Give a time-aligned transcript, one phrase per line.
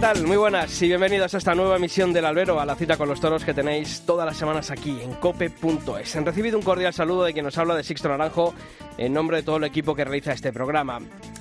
[0.00, 0.26] Tal?
[0.26, 3.20] Muy buenas y bienvenidos a esta nueva emisión del Albero, a la cita con los
[3.20, 6.16] toros que tenéis todas las semanas aquí en cope.es.
[6.16, 8.54] Han recibido un cordial saludo de quien nos habla de Sixto Naranjo
[8.96, 11.00] en nombre de todo el equipo que realiza este programa.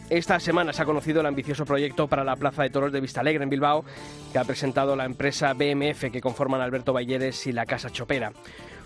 [0.10, 3.44] Esta semana se ha conocido el ambicioso proyecto para la Plaza de Toros de Vistalegre
[3.44, 3.86] en Bilbao
[4.34, 8.34] que ha presentado la empresa BMF que conforman Alberto Balleres y la Casa Chopera.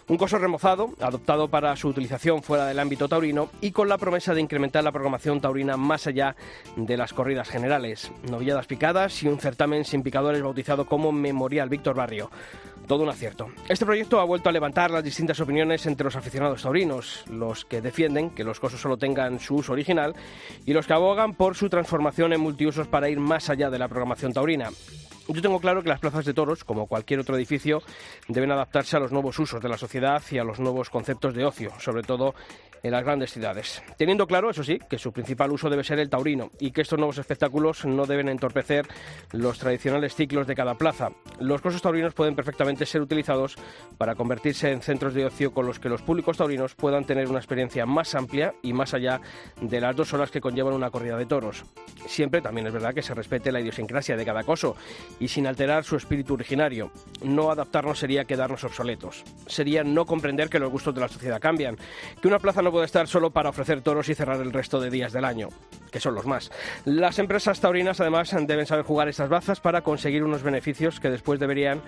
[0.09, 4.33] Un coso remozado, adoptado para su utilización fuera del ámbito taurino y con la promesa
[4.33, 6.35] de incrementar la programación taurina más allá
[6.75, 8.11] de las corridas generales.
[8.29, 12.29] Novilladas picadas y un certamen sin picadores bautizado como Memorial Víctor Barrio.
[12.87, 13.47] Todo un acierto.
[13.69, 17.81] Este proyecto ha vuelto a levantar las distintas opiniones entre los aficionados taurinos, los que
[17.81, 20.13] defienden que los cosos solo tengan su uso original
[20.65, 23.87] y los que abogan por su transformación en multiusos para ir más allá de la
[23.87, 24.69] programación taurina.
[25.29, 27.81] Yo tengo claro que las plazas de toros, como cualquier otro edificio,
[28.27, 31.45] deben adaptarse a los nuevos usos de la sociedad y a los nuevos conceptos de
[31.45, 32.35] ocio, sobre todo
[32.83, 33.81] en las grandes ciudades.
[33.97, 36.99] Teniendo claro, eso sí, que su principal uso debe ser el taurino y que estos
[36.99, 38.85] nuevos espectáculos no deben entorpecer
[39.31, 41.09] los tradicionales ciclos de cada plaza.
[41.39, 43.55] Los cosos taurinos pueden perfectamente ser utilizados
[43.97, 47.39] para convertirse en centros de ocio con los que los públicos taurinos puedan tener una
[47.39, 49.21] experiencia más amplia y más allá
[49.61, 51.63] de las dos horas que conllevan una corrida de toros.
[52.05, 54.75] Siempre también es verdad que se respete la idiosincrasia de cada coso
[55.19, 56.91] y sin alterar su espíritu originario.
[57.23, 59.23] No adaptarnos sería quedarnos obsoletos.
[59.47, 61.77] Sería no comprender que los gustos de la sociedad cambian,
[62.21, 64.89] que una plaza no puede estar solo para ofrecer toros y cerrar el resto de
[64.89, 65.49] días del año,
[65.91, 66.51] que son los más.
[66.85, 71.39] Las empresas taurinas además deben saber jugar estas bazas para conseguir unos beneficios que después
[71.39, 71.81] deberían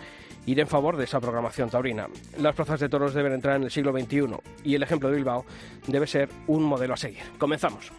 [0.45, 2.09] ir en favor de esa programación taurina.
[2.37, 5.45] Las plazas de toros deben entrar en el siglo XXI y el ejemplo de Bilbao
[5.87, 7.23] debe ser un modelo a seguir.
[7.37, 7.93] Comenzamos.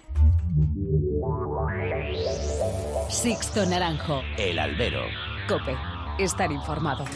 [3.09, 4.20] Sixto Naranjo.
[4.36, 5.04] El albero.
[5.48, 5.75] Cope.
[6.19, 7.06] Estar informado.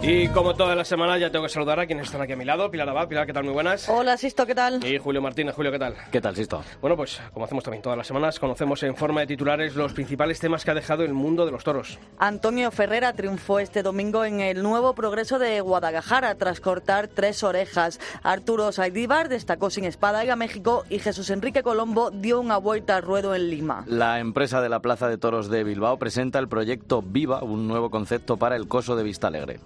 [0.00, 2.44] Y como todas las semanas ya tengo que saludar a quienes están aquí a mi
[2.44, 2.70] lado.
[2.70, 3.42] Pilar Abad, Pilar, ¿qué tal?
[3.42, 3.88] Muy buenas.
[3.88, 4.82] Hola, Sisto, ¿qué tal?
[4.86, 5.96] Y Julio Martínez, Julio, ¿qué tal?
[6.12, 6.62] ¿Qué tal, Sisto?
[6.80, 10.38] Bueno, pues como hacemos también todas las semanas, conocemos en forma de titulares los principales
[10.38, 11.98] temas que ha dejado el mundo de los toros.
[12.16, 17.98] Antonio Ferrera triunfó este domingo en el nuevo progreso de Guadalajara tras cortar tres orejas.
[18.22, 23.02] Arturo Saidíbar destacó sin espada a México y Jesús Enrique Colombo dio una vuelta al
[23.02, 23.84] ruedo en Lima.
[23.86, 27.90] La empresa de la Plaza de Toros de Bilbao presenta el proyecto Viva, un nuevo
[27.90, 29.58] concepto para el coso de Vistalegre.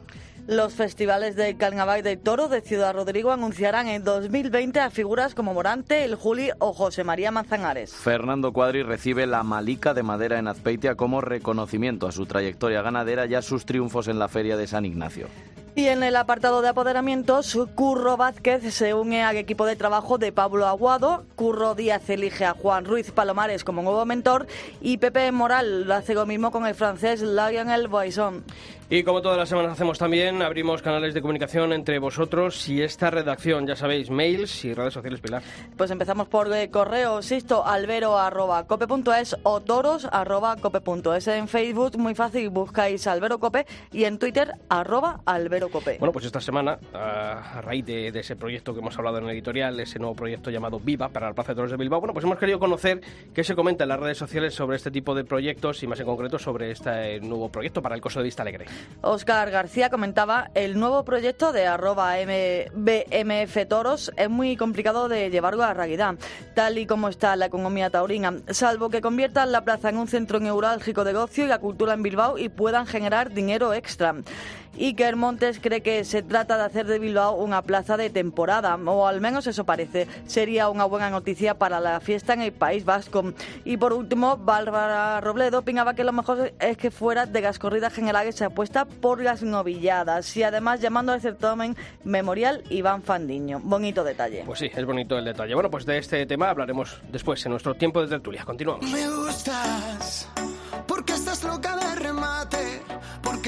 [0.49, 5.55] Los festivales de Carnaval del Toro de Ciudad Rodrigo anunciarán en 2020 a figuras como
[5.55, 7.95] Morante, El Juli o José María Manzanares.
[7.95, 13.27] Fernando Cuadri recibe la Malica de Madera en Azpeitia como reconocimiento a su trayectoria ganadera
[13.27, 15.29] y a sus triunfos en la Feria de San Ignacio.
[15.75, 20.31] Y en el apartado de apoderamientos, Curro Vázquez se une al equipo de trabajo de
[20.31, 24.47] Pablo Aguado, Curro Díaz elige a Juan Ruiz Palomares como nuevo mentor
[24.83, 28.45] y Pepe Moral lo hace lo mismo con el francés Lionel Boisson.
[28.95, 33.11] Y como todas las semanas hacemos también, abrimos canales de comunicación entre vosotros y esta
[33.11, 35.43] redacción, ya sabéis, mails y redes sociales, Pilar.
[35.79, 41.27] Pues empezamos por eh, correo, sisto, albero arroba cope.es o toros arroba cope.es.
[41.29, 45.97] En Facebook, muy fácil, buscáis albero cope y en Twitter, arroba albero cope.
[45.99, 49.25] Bueno, pues esta semana, a, a raíz de, de, ese proyecto que hemos hablado en
[49.25, 52.13] el editorial, ese nuevo proyecto llamado Viva para la Plaza de Toros de Bilbao, bueno,
[52.13, 53.01] pues hemos querido conocer
[53.33, 56.05] qué se comenta en las redes sociales sobre este tipo de proyectos y más en
[56.05, 58.67] concreto sobre este nuevo proyecto para el coso de Vista Alegre.
[59.01, 62.15] Oscar García comentaba, el nuevo proyecto de arroba
[62.75, 66.15] BMF Toros es muy complicado de llevarlo a realidad,
[66.55, 70.39] tal y como está la economía taurina, salvo que conviertan la plaza en un centro
[70.39, 74.15] neurálgico de negocio y la cultura en Bilbao y puedan generar dinero extra.
[74.79, 79.07] Iker Montes cree que se trata de hacer de Bilbao una plaza de temporada, o
[79.07, 80.07] al menos eso parece.
[80.27, 83.33] Sería una buena noticia para la fiesta en el País Vasco.
[83.65, 87.93] Y por último, Bárbara Robledo opinaba que lo mejor es que fuera de las corridas
[87.93, 93.61] generales se apuesta por las novilladas y además llamando al certamen Memorial Iván Fandiño.
[93.63, 94.43] Bonito detalle.
[94.47, 95.55] Pues sí, es bonito el detalle.
[95.55, 98.45] Bueno, pues de este tema hablaremos después en nuestro tiempo de tertulia.
[98.45, 98.91] Continuamos.
[98.91, 100.29] Me gustas
[100.87, 102.83] porque estás loca de remate,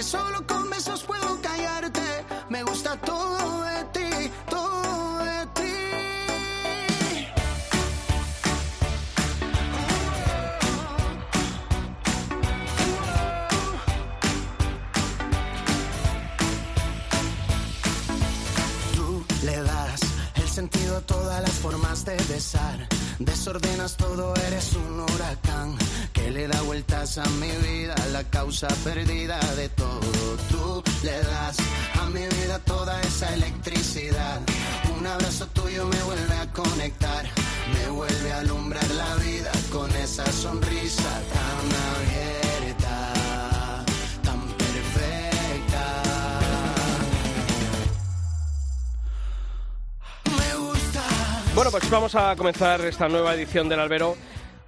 [0.05, 2.25] solo con besos puedo callarte.
[2.49, 5.75] Me gusta todo de ti, todo de ti.
[18.95, 20.01] Tú le das
[20.35, 25.77] el sentido a todas las formas de besar Desordenas todo, eres un huracán
[26.13, 30.37] que le da vueltas a mi vida, la causa perdida de todo.
[30.51, 31.57] Tú le das
[32.01, 34.41] a mi vida toda esa electricidad.
[34.99, 37.25] Un abrazo tuyo me vuelve a conectar,
[37.73, 42.44] me vuelve a alumbrar la vida con esa sonrisa tan abierta,
[51.55, 54.17] Bueno, pues vamos a comenzar esta nueva edición del Albero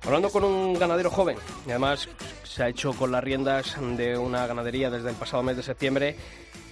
[0.04, 1.36] hablando con un ganadero joven.
[1.66, 2.08] Además
[2.44, 6.16] se ha hecho con las riendas de una ganadería desde el pasado mes de septiembre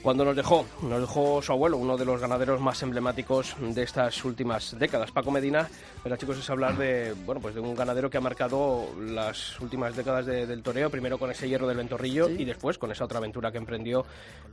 [0.05, 4.23] cuando nos dejó, nos dejó su abuelo, uno de los ganaderos más emblemáticos de estas
[4.25, 5.67] últimas décadas, Paco Medina.
[6.03, 9.97] Pero chicos, es hablar de, bueno, pues de un ganadero que ha marcado las últimas
[9.97, 13.17] décadas de- del toreo, primero con ese hierro del Ventorrillo y después con esa otra
[13.17, 14.05] aventura que emprendió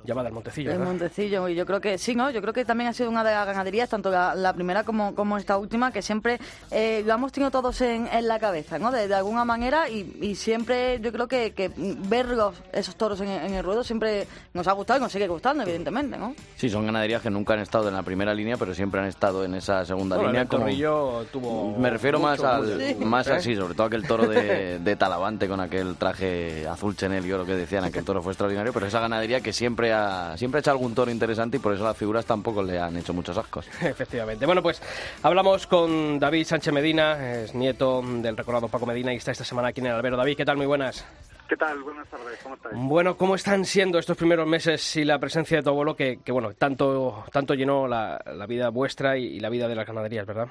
[0.06, 0.72] llamada el Montecillo.
[0.72, 0.90] El ¿verdad?
[0.94, 2.32] Montecillo, y yo creo que sí, ¿no?
[2.32, 5.14] Yo creo que también ha sido una de las ganaderías, tanto la, la primera como,
[5.14, 6.40] como esta última, que siempre
[6.72, 8.90] eh, lo hemos tenido todos en, en la cabeza, ¿no?
[8.90, 13.20] De, de alguna manera, y, y siempre yo creo que, que ver los- esos toros
[13.20, 16.36] en, en el ruedo siempre nos ha gustado y nos sigue gustando, evidentemente, ¿no?
[16.56, 19.44] Sí, son ganaderías que nunca han estado en la primera línea, pero siempre han estado
[19.44, 20.48] en esa segunda Bueno, el línea.
[20.48, 21.78] como- Ventorrillo tuvo.
[21.80, 23.34] Me refiero más al mucho, más ¿eh?
[23.34, 27.46] así, sobre todo aquel toro de, de Talavante con aquel traje azul Chanel y oro
[27.46, 30.72] que decían, aquel toro fue extraordinario, pero esa ganadería que siempre ha siempre ha hecho
[30.72, 33.66] algún toro interesante y por eso las figuras tampoco le han hecho muchos ascos.
[33.82, 34.46] Efectivamente.
[34.46, 34.82] Bueno, pues
[35.24, 39.70] hablamos con David Sánchez Medina, es nieto del recordado Paco Medina y está esta semana
[39.70, 40.18] aquí en el Albero.
[40.18, 40.58] David, ¿qué tal?
[40.58, 41.04] Muy buenas.
[41.52, 41.84] ¿Qué tal?
[41.84, 42.76] Buenas tardes, ¿cómo estáis?
[42.78, 46.32] Bueno, ¿cómo están siendo estos primeros meses y la presencia de tu abuelo que, que,
[46.32, 50.26] bueno, tanto, tanto llenó la, la vida vuestra y, y la vida de las ganaderías,
[50.26, 50.48] ¿verdad?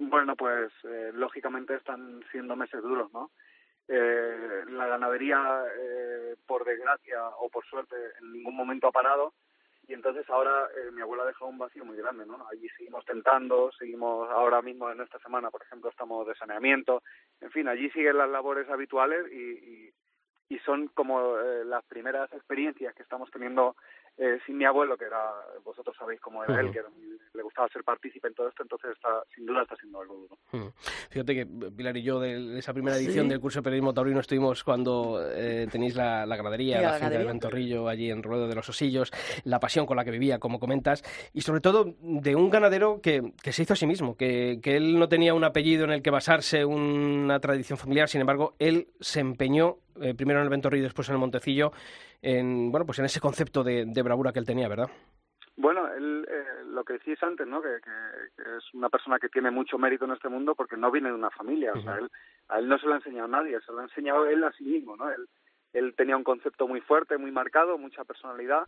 [0.00, 3.30] Bueno, pues eh, lógicamente están siendo meses duros, ¿no?
[3.86, 9.34] Eh, la ganadería, eh, por desgracia o por suerte, en ningún momento ha parado
[9.88, 12.46] y entonces ahora eh, mi abuela ha dejado un vacío muy grande, ¿no?
[12.52, 17.02] Allí seguimos tentando, seguimos ahora mismo en esta semana, por ejemplo, estamos de saneamiento,
[17.40, 19.90] en fin, allí siguen las labores habituales y, y,
[20.48, 23.76] y son como eh, las primeras experiencias que estamos teniendo
[24.18, 25.32] eh, sin mi abuelo, que era,
[25.64, 26.88] vosotros sabéis cómo era él, que era
[27.34, 30.72] le gustaba ser partícipe en todo esto, entonces está, sin duda está siendo algo duro.
[31.10, 33.30] Fíjate que Pilar y yo de de esa primera edición Sí.
[33.30, 37.00] del curso de periodismo taurino estuvimos cuando eh, tenéis la, la ganadería, la, la del
[37.00, 37.26] ganadería.
[37.28, 39.12] Ventorrillo, allí en Ruedo de los Osillos,
[39.44, 43.32] la pasión con la que vivía, como comentas, y sobre todo de un ganadero que,
[43.42, 46.02] que se hizo a sí mismo, que, que él no tenía un apellido en el
[46.02, 50.82] que basarse, una tradición familiar, sin embargo, él se empeñó, eh, primero en el Ventorrillo
[50.82, 51.72] y después en el Montecillo,
[52.22, 54.90] en, bueno, pues en ese concepto de, de bravura que él tenía, ¿verdad?
[55.56, 57.60] Bueno, él, eh, lo que decís antes, ¿no?
[57.60, 60.90] Que, que- que es una persona que tiene mucho mérito en este mundo porque no
[60.90, 61.72] viene de una familia.
[61.74, 62.08] O sea, él,
[62.48, 64.64] a él no se lo ha enseñado nadie, se lo ha enseñado él a sí
[64.64, 65.10] mismo, ¿no?
[65.10, 65.28] Él,
[65.72, 68.62] él tenía un concepto muy fuerte, muy marcado, mucha personalidad.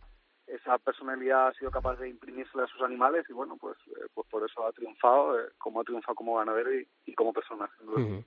[0.47, 4.27] Esa personalidad ha sido capaz de imprimírsela a sus animales y, bueno, pues, eh, pues
[4.29, 7.69] por eso ha triunfado, eh, como ha triunfado como ganadero y, y como persona.
[7.77, 8.01] sin duda.
[8.01, 8.25] Ujú.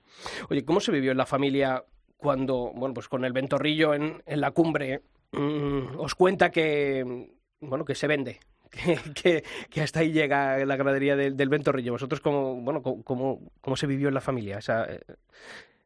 [0.49, 1.83] Oye, ¿cómo se vivió en la familia
[2.17, 5.01] cuando, bueno, pues con el ventorrillo en, en la cumbre
[5.31, 7.29] mm, os cuenta que,
[7.59, 8.39] bueno, que se vende?
[8.75, 11.93] Que, que, que hasta ahí llega la ganadería del, del ventorrillo.
[11.93, 14.57] ¿Vosotros cómo, bueno, cómo, cómo, se vivió en la familia?
[14.57, 14.85] Esa,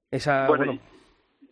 [0.09, 0.81] esa Bueno, bueno,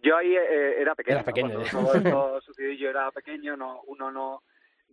[0.01, 1.18] Yo ahí eh, era pequeño.
[1.18, 1.65] Era pequeño, ¿no?
[1.69, 4.41] Cuando todo esto sucedió, yo era pequeño, no, uno no,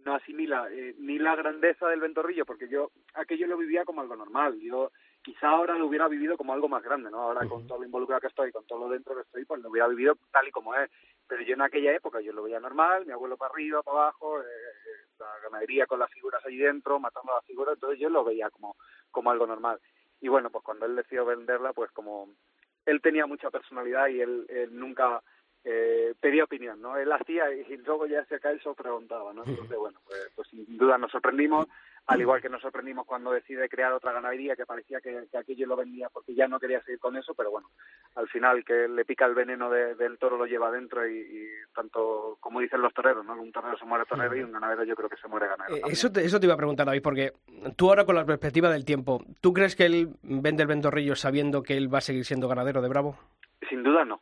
[0.05, 4.17] no asimila eh, ni la grandeza del ventorrillo, porque yo aquello lo vivía como algo
[4.17, 4.59] normal.
[4.61, 4.91] Yo
[5.25, 7.19] quizá ahora lo hubiera vivido como algo más grande, ¿no?
[7.19, 9.71] Ahora con todo lo involucrado que estoy, con todo lo dentro que estoy, pues lo
[9.71, 10.91] hubiera vivido tal y como es.
[11.27, 14.41] Pero yo en aquella época yo lo veía normal, mi abuelo para arriba, para abajo,
[14.41, 18.11] eh, eh, la ganadería con las figuras ahí dentro, matando a las figuras, entonces yo
[18.11, 18.77] lo veía como,
[19.11, 19.81] como algo normal.
[20.21, 22.29] Y bueno, pues cuando él decidió venderla, pues como
[22.85, 25.23] él tenía mucha personalidad y él, él nunca
[25.65, 26.99] eh, pedía opinión, ¿no?
[26.99, 29.43] Él hacía y luego ya se acaso preguntaba, ¿no?
[29.47, 31.67] Entonces, bueno, pues, pues sin duda nos sorprendimos,
[32.07, 35.67] al igual que nos sorprendimos cuando decide crear otra ganadería que parecía que, que aquello
[35.67, 37.71] lo vendía porque ya no quería seguir con eso, pero bueno,
[38.17, 41.49] al final que le pica el veneno de- del toro lo lleva adentro y, y
[41.75, 43.33] tanto, como dicen los toreros, ¿no?
[43.41, 45.77] Un torero se muere torero y un ganadero yo creo que se muere ganadero.
[45.87, 45.91] Eh.
[45.93, 47.33] Eso te, eso te iba a preguntar, David, porque
[47.77, 51.63] tú ahora con la perspectiva del tiempo, ¿tú crees que él vende el ventorrillo sabiendo
[51.63, 53.17] que él va a seguir siendo ganadero de Bravo?
[53.69, 54.21] Sin duda no,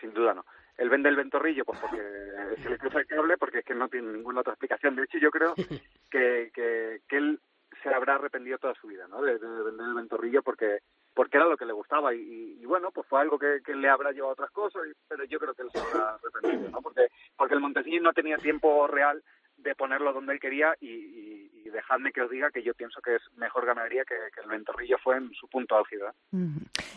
[0.00, 0.44] sin duda no.
[0.78, 2.00] Él vende el ventorrillo pues porque
[2.62, 4.96] se le cruza el cable, porque es que no tiene ninguna otra explicación.
[4.96, 5.56] De hecho, yo creo
[6.10, 7.40] que, que, que él
[7.82, 9.20] se habrá arrepentido toda su vida, ¿no?
[9.22, 10.78] De, de vender el ventorrillo porque
[11.16, 13.72] porque era lo que le gustaba y, y- y, bueno, pues fue algo que, que
[13.76, 16.68] le habrá llevado a otras cosas, y- pero yo creo que él se habrá arrepentido,
[16.70, 16.82] ¿no?
[16.82, 19.22] Porque porque el Montecillo no tenía tiempo real
[19.56, 23.16] de ponerlo donde él quería y, y- dejadme que os diga que yo pienso que
[23.16, 26.06] es mejor ganadería que, el Ventorrillo fue en su punto álgido.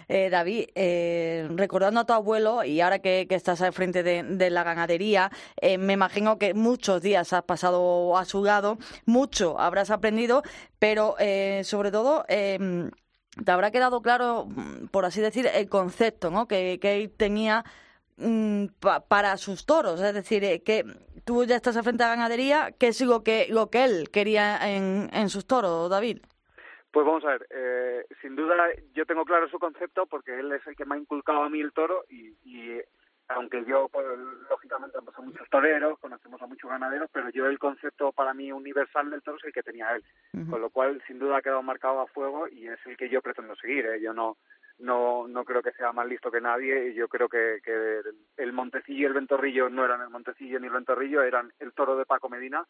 [0.07, 4.63] Eh, David, eh, recordando a tu abuelo y ahora que, estás al frente de, la
[4.63, 10.43] ganadería, eh, me imagino que muchos días has pasado a su lado, mucho habrás aprendido,
[10.77, 12.91] pero eh, sobre todo em,
[13.43, 14.47] te habrá quedado claro,
[14.91, 16.47] por así decir, el concepto ¿no?
[16.47, 17.65] que, que él tenía
[19.09, 20.83] para sus toros, es decir, que
[21.25, 24.09] tú ya estás al frente de la ganadería, ¿qué es lo que, lo que él
[24.11, 26.19] quería en, en sus toros, David?
[26.91, 28.55] Pues vamos a ver, eh, sin duda
[28.93, 31.61] yo tengo claro su concepto porque él es el que me ha inculcado a mí
[31.61, 32.81] el toro y, y
[33.29, 34.05] aunque yo, pues,
[34.49, 38.51] lógicamente, hemos a muchos toreros, conocemos a muchos ganaderos, pero yo el concepto para mí
[38.51, 40.03] universal del toro es el que tenía él,
[40.49, 43.21] con lo cual sin duda ha quedado marcado a fuego y es el que yo
[43.21, 43.85] pretendo seguir.
[43.85, 44.01] ¿eh?
[44.01, 44.37] Yo no,
[44.79, 48.01] no, no creo que sea más listo que nadie y yo creo que, que
[48.37, 51.97] el Montecillo y el Ventorrillo no eran el Montecillo ni el Ventorrillo, eran el toro
[51.97, 52.65] de Paco Medina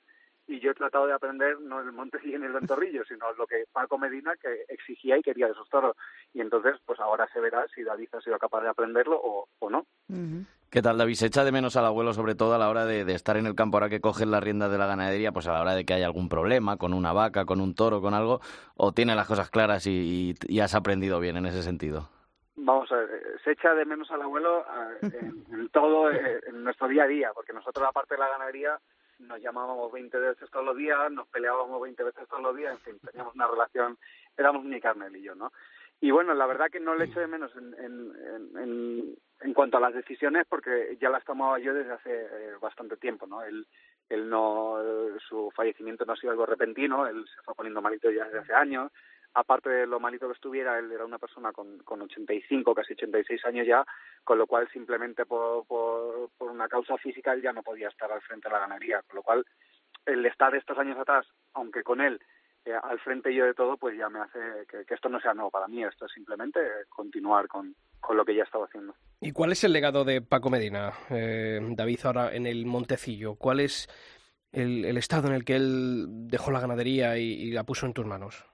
[0.48, 3.66] y yo he tratado de aprender no el Montecillo ni el Ventorrillo, sino lo que
[3.72, 5.96] Paco Medina que exigía y quería de esos toros.
[6.34, 9.70] Y entonces, pues ahora se verá si David ha sido capaz de aprenderlo o, o
[9.70, 9.86] no.
[10.69, 11.13] ¿Qué tal, David?
[11.13, 13.55] ¿Se echa de menos al abuelo, sobre todo a la hora de, estar en el
[13.55, 15.93] campo, ahora que cogen las riendas de la ganadería, pues a la hora de que
[15.93, 18.41] haya algún problema con una vaca, con un toro, con algo?
[18.75, 22.09] ¿O tiene las cosas claras y, has aprendido bien en ese sentido?
[22.57, 24.65] Vamos a ver, se echa de menos al abuelo
[25.01, 28.77] en, todo, eh, en nuestro día a día, porque nosotros, aparte de la ganadería,
[29.19, 32.79] nos llamábamos 20 veces todos los días, nos peleábamos 20 veces todos los días, en
[32.79, 33.97] fin, teníamos una relación,
[34.38, 35.53] éramos mi carne y yo, ¿no?
[36.00, 39.77] Y bueno, la verdad que no le echo de menos en, en, en, en cuanto
[39.77, 43.42] a las decisiones porque ya las tomaba yo desde hace eh, bastante tiempo, ¿no?
[43.44, 43.66] Él,
[44.10, 44.77] él no,
[45.27, 48.54] su fallecimiento no ha sido algo repentino, él se fue poniendo malito ya desde hace
[48.54, 48.92] años,
[49.34, 53.46] aparte de lo malito que estuviera, él era una persona con, con 85, casi 86
[53.46, 53.84] años ya,
[54.24, 58.12] con lo cual simplemente por, por, por una causa física él ya no podía estar
[58.12, 59.46] al frente de la ganadería, con lo cual
[60.06, 62.22] el estar estos años atrás, aunque con él
[62.67, 65.50] eh, al frente yo de todo, pues ya me hace que, esto no sea nuevo
[65.50, 66.59] para mí, esto es simplemente
[66.89, 68.93] continuar con, con lo que ya estaba haciendo.
[69.21, 73.36] ¿Y cuál es el legado de Paco Medina, eh, David, ahora en el Montecillo?
[73.36, 73.88] ¿Cuál es
[74.51, 78.05] el, el, estado en el que él dejó la ganadería y la puso en tus
[78.05, 78.45] manos?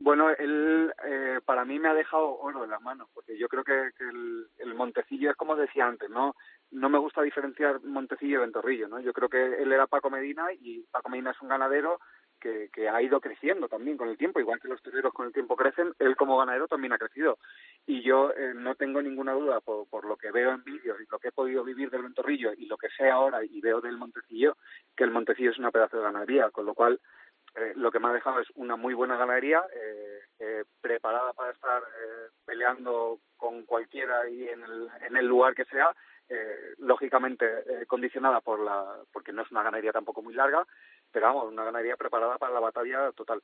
[0.00, 3.64] Bueno, él eh, para mí me ha dejado oro en las manos, porque yo creo
[3.64, 6.36] que, el, Montecillo es como decía antes, ¿no?
[6.70, 9.00] No me gusta diferenciar Montecillo y Ventorrillo, ¿no?
[9.00, 11.98] Yo creo que él era Paco Medina y Paco Medina es un ganadero
[12.38, 15.32] que, que ha ido creciendo también con el tiempo, igual que los toreros con el
[15.32, 17.38] tiempo crecen, él como ganadero también ha crecido.
[17.86, 21.06] Y yo eh, no tengo ninguna duda por, por lo que veo en vídeos y
[21.10, 23.96] lo que he podido vivir del Ventorrillo y lo que sé ahora y veo del
[23.96, 24.56] Montecillo,
[24.96, 27.00] que el Montecillo es una pedazo de ganadería, con lo cual
[27.54, 31.52] eh, lo que me ha dejado es una muy buena ganadería, eh, eh, preparada para
[31.52, 31.82] estar
[32.44, 35.94] peleando con cualquiera y en el, en el lugar que sea,
[36.78, 37.46] lógicamente
[37.86, 40.66] condicionada por la, porque no es una ganadería tampoco muy larga,
[41.10, 43.42] pero vamos, una ganadería preparada para la batalla total.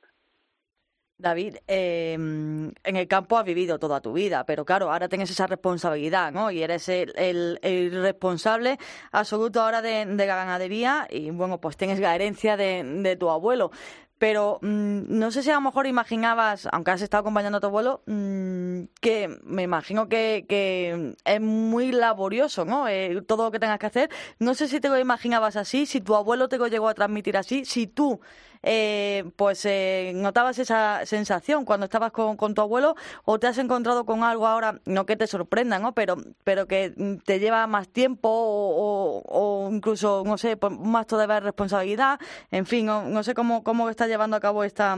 [1.17, 6.33] David, en el campo has vivido toda tu vida, pero claro, ahora tienes esa responsabilidad,
[6.33, 6.51] ¿no?
[6.51, 8.77] Y eres el, el, el responsable
[9.13, 13.29] absoluto ahora de, de, la ganadería y, bueno, pues tienes la herencia de, de tu
[13.29, 13.71] abuelo
[14.17, 17.67] pero mm, no sé si a lo mejor imaginabas, aunque has estado acompañando a tu
[17.67, 22.87] abuelo, mm, que me imagino que, es muy laborioso, ¿no?
[22.87, 24.09] Eh, todo lo que tengas que hacer.
[24.39, 27.37] No sé si te lo imaginabas así, si tu abuelo te lo llegó a transmitir
[27.37, 28.21] así, si tú
[28.65, 33.59] eh, pues eh, notabas esa sensación cuando estabas con, con, tu abuelo o te has
[33.59, 35.93] encontrado con algo ahora, no que te sorprenda, ¿no?
[35.93, 36.93] Pero, pero que
[37.23, 42.19] te lleva más tiempo o, o, incluso, no sé, pues, más todavía responsabilidad.
[42.49, 44.97] En fin, no, no sé cómo, cómo está llevando a cabo esta,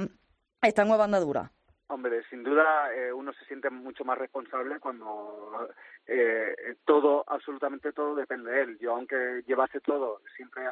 [0.61, 1.51] esta nueva andadura.
[1.89, 5.69] Hombre, sin duda eh, uno se siente mucho más responsable cuando
[6.05, 8.77] eh, todo, absolutamente todo depende de él.
[8.79, 10.63] Yo, aunque llevase todo, siempre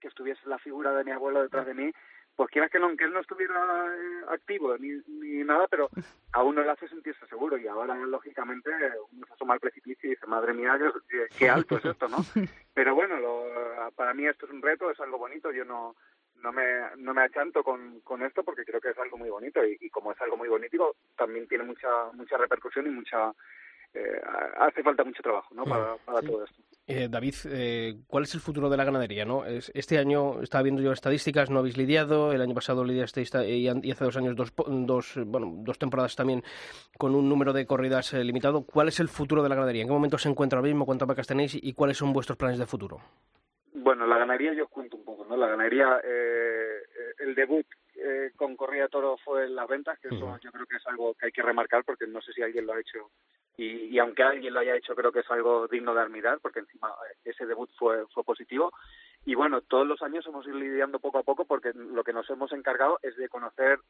[0.00, 1.92] que estuviese la figura de mi abuelo detrás de mí,
[2.36, 5.88] pues quieras que no, que él no estuviera eh, activo ni, ni nada, pero
[6.32, 7.56] a uno le hace sentirse seguro.
[7.56, 8.70] Y ahora, lógicamente,
[9.12, 10.78] uno se asoma al precipicio y dice, madre mía,
[11.08, 12.18] qué, qué alto es esto, ¿no?
[12.74, 15.96] Pero bueno, lo, para mí esto es un reto, es algo bonito, yo no
[16.42, 16.64] no me,
[16.98, 19.88] no me achanto con, con esto porque creo que es algo muy bonito y, y
[19.88, 23.32] como es algo muy bonito también tiene mucha mucha repercusión y mucha
[23.94, 24.20] eh,
[24.58, 25.64] hace falta mucho trabajo ¿no?
[25.64, 26.62] para, para todo esto.
[26.88, 29.24] Eh, David, eh, ¿cuál es el futuro de la ganadería?
[29.24, 29.44] ¿no?
[29.44, 34.04] Este año estaba viendo yo estadísticas, no habéis lidiado, el año pasado lidiaste y hace
[34.04, 36.44] dos años dos, dos, bueno, dos temporadas también
[36.96, 38.64] con un número de corridas eh, limitado.
[38.64, 39.82] ¿Cuál es el futuro de la ganadería?
[39.82, 40.86] ¿En qué momento se encuentra ahora mismo?
[40.86, 43.00] ¿Cuántas vacas tenéis y cuáles son vuestros planes de futuro?
[43.72, 45.36] Bueno, la ganadería yo os cuento un poco, ¿no?
[45.36, 46.82] La ganadería, eh,
[47.18, 47.66] el debut
[47.96, 51.14] eh, con Corrida Toro fue en las ventas, que eso yo creo que es algo
[51.14, 53.10] que hay que remarcar porque no sé si alguien lo ha hecho
[53.58, 56.88] y, aunque alguien lo haya hecho creo que es algo digno de admirar porque encima
[56.88, 58.72] eh, ese debut fue, positivo
[59.24, 62.28] y bueno, todos los años hemos ido lidiando poco a poco porque lo que nos
[62.30, 63.80] hemos encargado es de conocer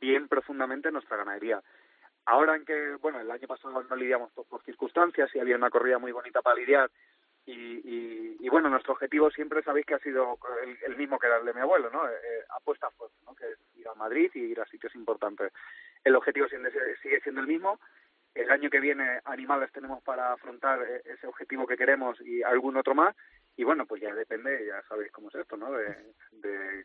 [0.00, 1.60] bien profundamente nuestra ganadería.
[2.24, 5.98] Ahora en que, bueno, el año pasado no lidiamos por, circunstancias y había una corrida
[5.98, 6.90] muy bonita para lidiar
[7.46, 10.38] y, y, bueno, nuestro objetivo siempre sabéis que ha sido
[10.86, 12.06] el, mismo que el de mi abuelo, ¿no?
[12.08, 13.34] Eh, eh apuesta fuerte, ¿no?
[13.34, 15.52] Que es ir a Madrid y ir a sitios importantes.
[16.04, 17.80] El objetivo sigue siendo el mismo.
[18.34, 22.76] El año que viene animales tenemos para afrontar eh, ese objetivo que queremos y algún
[22.76, 23.14] otro más
[23.60, 25.70] y bueno, pues ya depende, ya sabéis cómo es esto, ¿no?
[25.70, 25.94] De,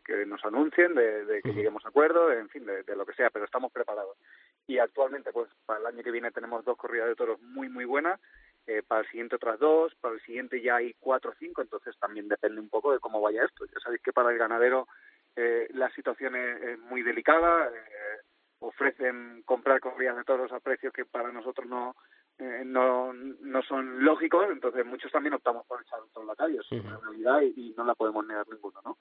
[0.04, 3.46] que nos anuncien, de, que lleguemos a acuerdo, en fin, de, lo que sea, pero
[3.46, 4.18] estamos preparados.
[4.66, 7.86] Y actualmente, pues para el año que viene tenemos dos corridas de toros muy, muy
[7.86, 8.20] buenas,
[8.66, 11.96] eh, para el siguiente otras dos, para el siguiente ya hay cuatro o cinco, entonces
[11.98, 13.64] también depende un poco de cómo vaya esto.
[13.64, 14.86] Ya sabéis que para el ganadero
[15.34, 18.20] eh, la situación es, muy delicada, eh,
[18.60, 21.94] ofrecen comprar corridas de toros a precios que para nosotros no
[22.38, 26.98] eh, no, no son lógicos, entonces muchos también optamos por echar la calle, es una
[26.98, 28.98] realidad y, no la podemos negar ninguno, ¿no?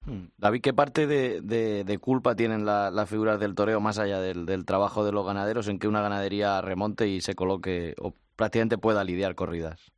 [0.00, 0.28] Hmm.
[0.36, 4.64] David, ¿qué parte de, de, culpa tienen las figuras del toreo más allá del, del,
[4.64, 9.02] trabajo de los ganaderos en que una ganadería remonte y se coloque o prácticamente pueda
[9.02, 9.92] lidiar corridas?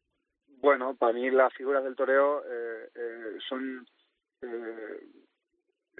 [0.61, 3.87] Bueno, para mí las figuras del toreo eh, eh, son
[4.43, 5.01] eh,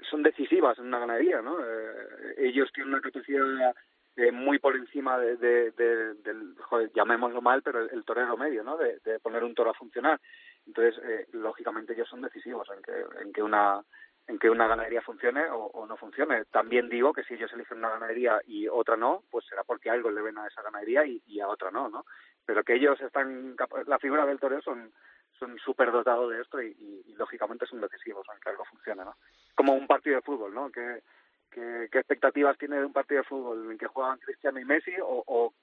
[0.09, 1.57] son decisivas en una ganadería, ¿no?
[1.63, 3.73] Eh, ellos tienen una capacidad
[4.15, 5.37] eh, muy por encima de,
[5.71, 8.77] del, joder, llamémoslo mal, pero el, torero medio, ¿no?
[8.77, 10.19] De, poner un toro a funcionar.
[10.65, 13.81] Entonces, eh, lógicamente ellos son decisivos en que, en que una
[14.27, 16.45] en que una ganadería funcione o, no funcione.
[16.51, 20.11] También digo que si ellos eligen una ganadería y otra no, pues será porque algo
[20.11, 22.05] le ven a esa ganadería y, a otra no, ¿no?
[22.45, 23.55] Pero que ellos están,
[23.87, 24.93] la figura del torero son
[25.39, 29.15] son súper dotados de esto y, lógicamente son decisivos en que algo funcione, ¿no?
[29.55, 30.71] Como un partido de fútbol, ¿no?
[30.71, 31.01] Que
[31.49, 35.53] ¿Qué, expectativas tiene de un partido de fútbol en que juegan Cristiano y Messi o,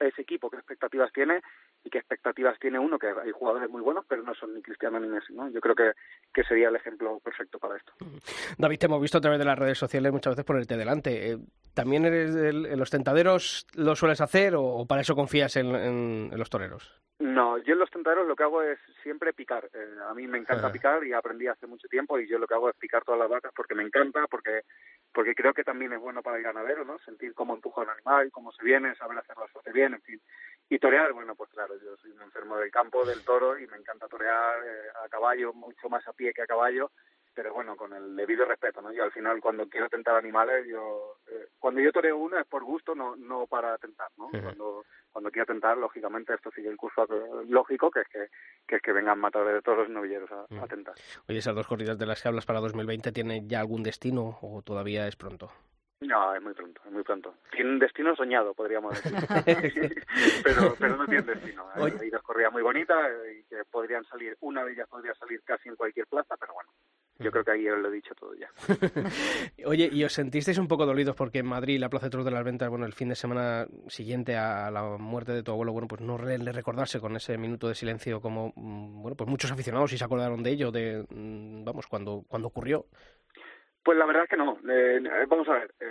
[0.00, 1.40] ese equipo qué expectativas tiene
[1.84, 4.98] y qué expectativas tiene uno que hay jugadores muy buenos pero no son ni Cristiano
[4.98, 5.92] ni Messi no yo creo que,
[6.34, 7.92] que sería el ejemplo perfecto para esto.
[8.58, 11.30] David te hemos visto a través de las redes sociales muchas veces ponerte delante.
[11.30, 11.38] Eh,
[11.72, 17.00] también eres de los tentaderos lo sueles hacer o, para eso confías en los toreros
[17.20, 19.68] no, yo en los tentaderos lo que hago es siempre picar.
[19.74, 22.54] Eh, a mí me encanta picar y aprendí hace mucho tiempo y yo lo que
[22.54, 24.62] hago es picar todas las vacas porque me encanta, porque
[25.12, 26.98] porque creo que también es bueno para el ganadero, ¿no?
[27.00, 30.20] Sentir cómo empuja un animal, cómo se viene, saber hacer las cosas bien, en fin.
[30.70, 33.76] Y torear, bueno, pues claro, yo soy un enfermo del campo, del toro y me
[33.76, 36.90] encanta torear eh, a caballo, mucho más a pie que a caballo
[37.34, 38.92] pero bueno, con el debido respeto, ¿no?
[38.92, 42.64] Yo al final cuando quiero tentar animales, yo eh, cuando yo toreo uno es por
[42.64, 44.28] gusto, no no para tentar, ¿no?
[44.30, 47.06] Cuando cuando quiero tentar, lógicamente esto sigue el curso
[47.48, 48.28] lógico, que es que,
[48.66, 50.94] que es que vengan matadores de todos los novilleros a, a, tentar.
[51.28, 54.62] Oye, esas dos corridas de las que hablas para 2020, ¿tienen ya algún destino o
[54.62, 55.50] todavía es pronto?
[56.00, 57.34] No, es muy pronto, es muy pronto.
[57.50, 59.12] Tiene un destino soñado, podríamos decir.
[60.44, 61.66] pero, pero no tiene destino.
[61.74, 62.96] Hay dos corridas muy bonitas
[63.30, 66.70] y que podrían salir, una de ellas podría salir casi en cualquier plaza, pero bueno,
[67.20, 68.48] yo creo que ahí os lo he dicho todo ya.
[69.66, 72.32] Oye, ¿y os sentisteis un poco dolidos porque en Madrid, la Plaza de Toros de
[72.32, 75.88] las Ventas, bueno, el fin de semana siguiente a la muerte de tu abuelo, bueno,
[75.88, 79.90] pues no le recordarse con ese minuto de silencio como, mm, bueno, pues muchos aficionados
[79.90, 82.86] sí se acordaron de ello, de, mm, vamos, cuando, cuando ocurrió?
[83.82, 84.58] Pues la verdad es que no.
[84.68, 85.86] Eh, vamos a ver, eh,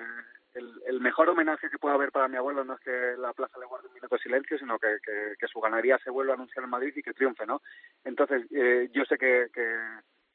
[0.54, 3.66] el, mejor homenaje que pueda haber para mi abuelo no es que la plaza le
[3.66, 4.98] guarde un minuto de silencio, sino que,
[5.40, 7.62] que, su ganadería se vuelva a anunciar en Madrid y que triunfe, ¿no?
[8.04, 9.64] Entonces, eh, yo sé que, que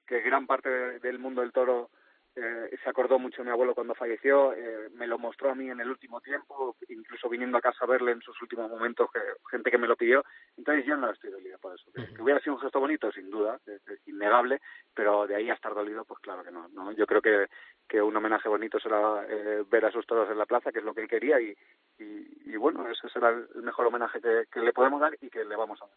[0.07, 0.69] que gran parte
[1.01, 1.91] del mundo del toro
[2.37, 5.71] eh, se acordó mucho de mi abuelo cuando falleció, eh, me lo mostró a mí
[5.71, 9.21] en el último tiempo, incluso viniendo a casa a verle en sus últimos momentos, que,
[9.49, 10.25] gente que me lo pidió,
[10.57, 11.93] entonces yo no estoy dolido por eso.
[11.93, 14.61] Que, hubiera sido un gesto bonito, sin duda, es, innegable,
[14.93, 16.67] pero de ahí a estar dolido, pues claro que no.
[16.69, 16.91] ¿no?
[16.93, 17.47] Yo creo que,
[17.89, 20.85] que un homenaje bonito será eh, ver a sus toros en la plaza, que es
[20.85, 21.55] lo que él quería, y,
[21.99, 25.81] y, bueno, ese será el mejor homenaje que, le podemos dar y que le vamos
[25.83, 25.95] a dar.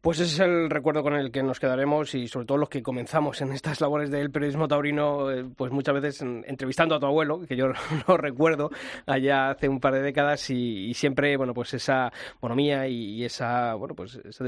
[0.00, 2.82] Pues ese es el recuerdo con el que nos quedaremos y sobre todo los que
[2.82, 7.56] comenzamos en estas labores del periodismo taurino, pues muchas veces entrevistando a tu abuelo, que
[7.56, 7.68] yo
[8.08, 8.70] lo recuerdo
[9.06, 13.94] allá hace un par de décadas y, siempre, bueno, pues esa bonomía y, esa, bueno,
[13.94, 14.42] pues ese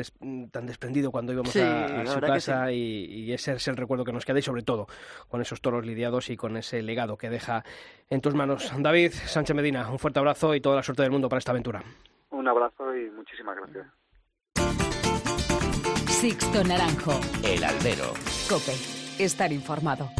[0.50, 4.38] tan desprendido cuando íbamos a, su casa y, ese es el recuerdo que nos queda
[4.38, 4.86] y sobre todo
[5.28, 7.64] con esos toros lidiados y con ese legado que deja
[8.10, 8.72] en tus manos.
[8.78, 11.82] David Sánchez Medina, un fuerte abrazo y toda la suerte del mundo para esta aventura.
[12.30, 13.86] Un abrazo y muchísimas gracias.
[16.18, 17.12] Sixto Naranjo.
[17.44, 18.12] El Albero.
[18.48, 18.74] Cope.
[19.22, 20.10] Estar informado.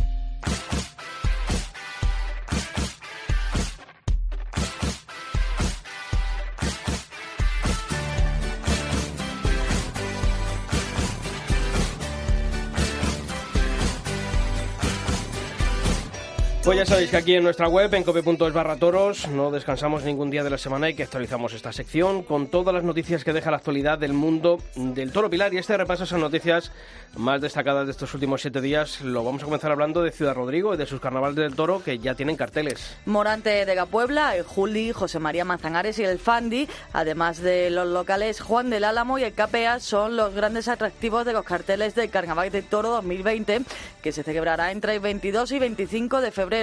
[16.68, 20.28] Pues ya sabéis que aquí en nuestra web, en cope.es barra toros, no descansamos ningún
[20.28, 23.50] día de la semana y que actualizamos esta sección con todas las noticias que deja
[23.50, 25.54] la actualidad del mundo del toro pilar.
[25.54, 26.70] Y este repaso esas noticias
[27.16, 30.74] más destacadas de estos últimos siete días lo vamos a comenzar hablando de Ciudad Rodrigo
[30.74, 32.98] y de sus carnavales del toro que ya tienen carteles.
[33.06, 38.42] Morante de Gapuebla, el Juli, José María Manzanares y el Fandi, además de los locales
[38.42, 42.50] Juan del Álamo y el KPA, son los grandes atractivos de los carteles del Carnaval
[42.50, 43.62] del Toro 2020
[44.02, 46.57] que se celebrará entre el 22 y 25 de febrero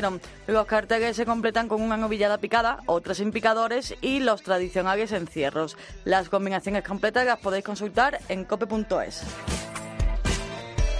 [0.47, 5.77] los carteles se completan con una novillada picada, otras sin picadores y los tradicionales encierros.
[6.03, 9.23] Las combinaciones completas las podéis consultar en cope.es.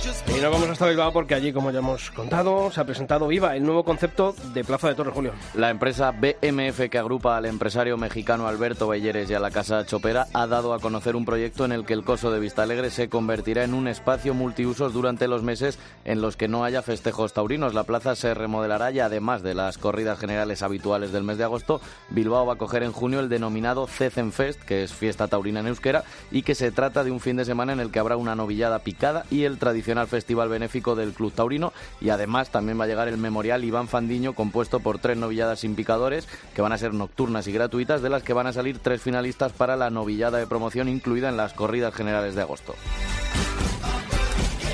[0.06, 3.56] Y nos vamos hasta Bilbao porque allí, como ya hemos contado, se ha presentado Viva,
[3.56, 5.32] el nuevo concepto de Plaza de Torre Julio.
[5.56, 10.28] La empresa BMF, que agrupa al empresario mexicano Alberto Belleres y a la Casa Chopera,
[10.34, 13.10] ha dado a conocer un proyecto en el que el coso de Vista Alegre se
[13.10, 17.74] convertirá en un espacio multiusos durante los meses en los que no haya festejos taurinos.
[17.74, 21.82] La plaza se remodelará y además de las corridas generales habituales del mes de agosto,
[22.12, 26.04] Bilbao va a coger en junio el denominado Cecenfest, que es fiesta taurina en euskera,
[26.30, 28.80] y que se trata de un fin de semana en el que habrá una novillada
[28.80, 32.88] picada y el tradicional al Festival Benéfico del Club Taurino y además también va a
[32.88, 36.94] llegar el Memorial Iván Fandiño compuesto por tres novilladas sin picadores que van a ser
[36.94, 40.48] nocturnas y gratuitas de las que van a salir tres finalistas para la novillada de
[40.48, 42.76] promoción incluida en las corridas generales de agosto.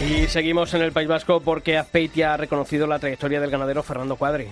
[0.09, 4.15] Y seguimos en el País Vasco porque Azpeitia ha reconocido la trayectoria del ganadero Fernando
[4.15, 4.47] Cuadri.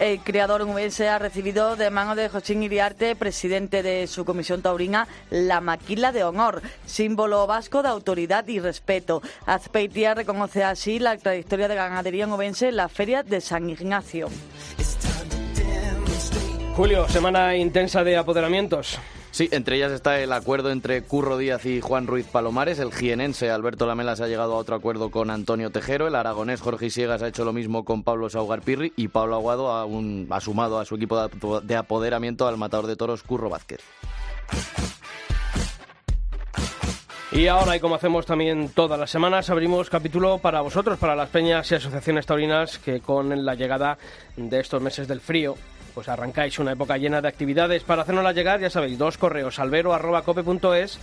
[0.00, 5.06] El creador se ha recibido de mano de Jochín Iriarte, presidente de su comisión taurina,
[5.28, 9.20] la maquila de honor, símbolo vasco de autoridad y respeto.
[9.44, 14.30] Azpeitia reconoce así la trayectoria de ganadería novense en la Feria de San Ignacio.
[16.74, 18.98] Julio, semana intensa de apoderamientos.
[19.32, 22.80] Sí, entre ellas está el acuerdo entre Curro Díaz y Juan Ruiz Palomares.
[22.80, 26.08] El jienense Alberto Lamelas ha llegado a otro acuerdo con Antonio Tejero.
[26.08, 28.92] El aragonés Jorge Isiegas ha hecho lo mismo con Pablo Saugar-Pirri.
[28.96, 29.86] Y Pablo Aguado ha,
[30.36, 31.28] ha sumado a su equipo
[31.60, 33.80] de apoderamiento al matador de toros Curro Vázquez.
[37.32, 41.28] Y ahora, y como hacemos también todas las semanas, abrimos capítulo para vosotros, para las
[41.28, 43.96] peñas y asociaciones taurinas que con la llegada
[44.36, 45.54] de estos meses del frío
[45.94, 47.84] pues arrancáis una época llena de actividades.
[47.84, 50.98] Para hacernosla llegar, ya sabéis, dos correos, albero.cope.es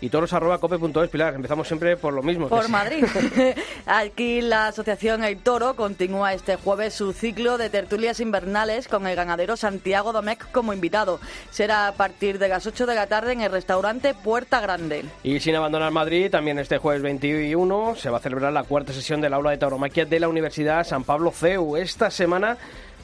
[0.00, 1.34] y toros.cope.es, Pilar.
[1.34, 2.48] Empezamos siempre por lo mismo.
[2.48, 3.04] Por Madrid.
[3.86, 9.16] Aquí la Asociación El Toro continúa este jueves su ciclo de tertulias invernales con el
[9.16, 11.18] ganadero Santiago Domecq como invitado.
[11.50, 15.04] Será a partir de las 8 de la tarde en el restaurante Puerta Grande.
[15.22, 19.20] Y sin abandonar Madrid, también este jueves 21 se va a celebrar la cuarta sesión
[19.20, 21.76] del aula de tauromaquia de la Universidad San Pablo CEU.
[21.76, 22.58] Esta semana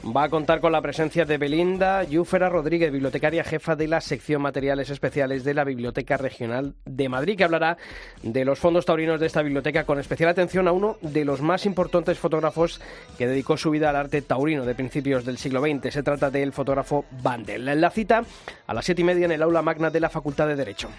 [0.05, 4.41] va a contar con la presencia de Belinda Yúfera Rodríguez, bibliotecaria jefa de la sección
[4.41, 7.77] Materiales Especiales de la Biblioteca Regional de Madrid, que hablará
[8.21, 11.65] de los fondos taurinos de esta biblioteca con especial atención a uno de los más
[11.65, 12.81] importantes fotógrafos
[13.17, 15.93] que dedicó su vida al arte taurino de principios del siglo XX.
[15.93, 17.65] Se trata del fotógrafo Bandel.
[17.79, 18.23] La cita
[18.67, 20.89] a las siete y media en el aula magna de la Facultad de Derecho.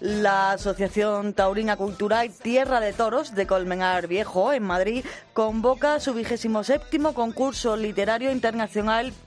[0.00, 6.64] La Asociación Taurina Cultural Tierra de Toros de Colmenar Viejo, en Madrid, convoca su vigésimo
[6.64, 8.45] séptimo concurso literario internacional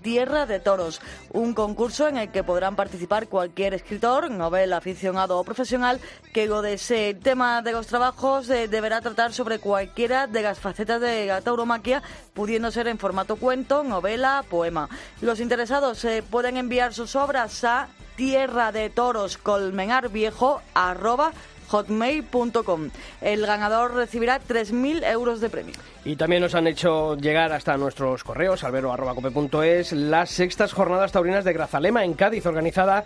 [0.01, 1.01] Tierra de Toros,
[1.33, 5.99] un concurso en el que podrán participar cualquier escritor, novela, aficionado o profesional
[6.33, 7.09] que lo desee.
[7.09, 11.41] El tema de los trabajos eh, deberá tratar sobre cualquiera de las facetas de la
[11.41, 12.01] tauromaquia,
[12.33, 14.87] pudiendo ser en formato cuento, novela, poema.
[15.21, 21.31] Los interesados eh, pueden enviar sus obras a tierra de toros colmenar viejo arroba
[21.69, 22.89] hotmail.com.
[23.21, 25.75] El ganador recibirá 3.000 euros de premio.
[26.05, 31.53] Y también nos han hecho llegar hasta nuestros correos, albero.cope.es, las sextas jornadas taurinas de
[31.53, 33.03] Grazalema en Cádiz, organizada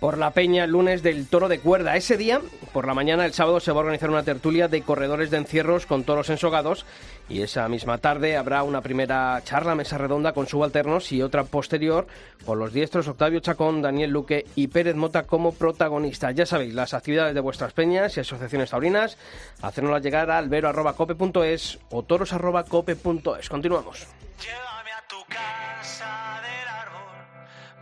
[0.00, 1.96] por la Peña el lunes del Toro de Cuerda.
[1.96, 2.40] Ese día,
[2.72, 5.86] por la mañana, el sábado, se va a organizar una tertulia de corredores de encierros
[5.86, 6.86] con toros ensogados
[7.28, 12.06] y esa misma tarde habrá una primera charla, mesa redonda con subalternos y otra posterior
[12.44, 16.34] con los diestros Octavio Chacón, Daniel Luque y Pérez Mota como protagonistas.
[16.34, 19.16] Ya sabéis, las actividades de vuestras peñas y asociaciones taurinas,
[19.62, 23.48] hacernoslas llegar a albero.cope.es o toros.cope.es.
[23.48, 24.06] Continuamos.
[24.40, 26.65] Llévame a tu casa árbol,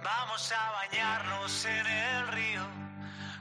[0.05, 2.63] vamos a bañarnos en el río,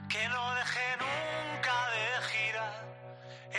[0.08, 2.74] que no deje nunca de girar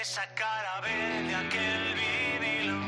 [0.02, 2.80] esa cara de aquel vinilo.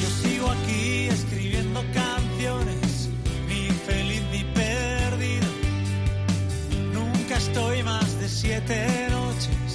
[0.00, 3.08] Yo sigo aquí escribiendo canciones,
[3.48, 5.48] ni feliz ni perdido.
[6.92, 9.67] Nunca estoy más de siete noches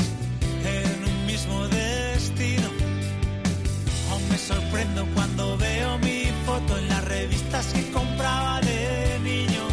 [4.47, 9.63] sorprendo cuando veo mi foto en las revistas que compraba de niño.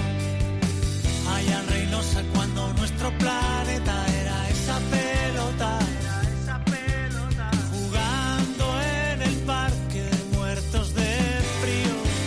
[1.34, 5.29] Allá en Reynosa cuando nuestro planeta era esa pelota.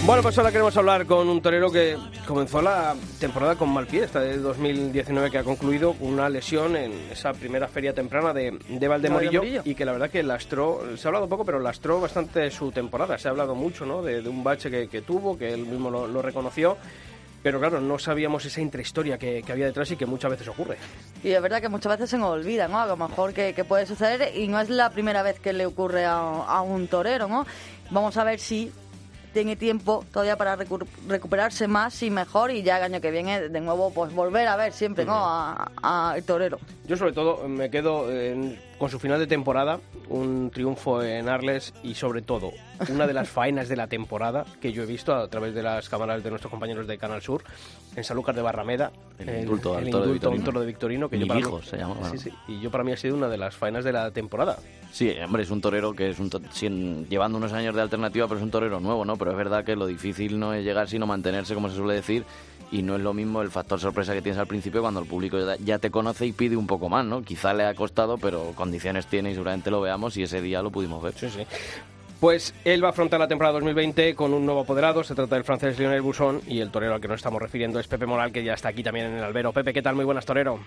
[0.06, 4.04] Bueno, pues ahora queremos hablar con un torero que comenzó la temporada con mal pie,
[4.04, 8.60] esta de 2019 que ha concluido con una lesión en esa primera feria temprana de,
[8.68, 12.52] de Valdemorillo, y que la verdad que lastró, se ha hablado poco, pero lastró bastante
[12.52, 13.18] su temporada.
[13.18, 14.02] Se ha hablado mucho ¿no?
[14.02, 16.76] de, de un bache que, que tuvo, que él mismo lo, lo reconoció,
[17.42, 20.78] pero claro, no sabíamos esa intrahistoria que, que había detrás y que muchas veces ocurre.
[21.24, 22.82] Y es verdad que muchas veces se nos olvida, ¿no?
[22.82, 25.66] A lo mejor que, que puede suceder y no es la primera vez que le
[25.66, 27.46] ocurre a, a un torero, ¿no?
[27.90, 28.70] Vamos a ver si
[29.34, 33.50] tiene tiempo todavía para recu- recuperarse más y mejor y ya el año que viene
[33.50, 35.14] de nuevo pues volver a ver siempre, ¿no?
[35.16, 36.60] A- a- Al torero.
[36.88, 41.74] Yo sobre todo me quedo en- con su final de temporada, un triunfo en Arles
[41.84, 42.52] y sobre todo
[42.90, 45.88] una de las faenas de la temporada que yo he visto a través de las
[45.88, 47.46] cámaras de nuestros compañeros de Canal Sur
[47.96, 48.92] en Sanlúcar de Barrameda.
[49.20, 50.44] El indulto al el toro de indulto un Victorino.
[50.44, 51.10] toro de Victorino.
[51.10, 52.18] Que Mi yo para mí- hijo se llama, Sí, bueno.
[52.20, 54.58] sí, y yo para mí ha sido una de las faenas de la temporada.
[54.92, 58.28] Sí, hombre, es un torero que es un to- sin- llevando unos años de alternativa,
[58.28, 59.16] pero es un torero nuevo, ¿no?
[59.16, 62.26] Pero es verdad que lo difícil no es llegar, sino mantenerse, como se suele decir,
[62.72, 65.38] y no es lo mismo el factor sorpresa que tienes al principio cuando el público
[65.40, 67.22] ya, ya te conoce y pide un poco más, ¿no?
[67.22, 70.72] Quizá le ha costado, pero condiciones tiene y seguramente lo veamos y ese día lo
[70.72, 71.14] pudimos ver.
[71.14, 71.46] Sí, sí.
[72.20, 75.04] Pues él va a afrontar la temporada 2020 con un nuevo apoderado.
[75.04, 77.88] Se trata del francés Lionel Busson y el torero al que nos estamos refiriendo es
[77.88, 79.52] Pepe Moral, que ya está aquí también en el albero.
[79.54, 79.96] Pepe, ¿qué tal?
[79.96, 80.58] Muy buenas, torero.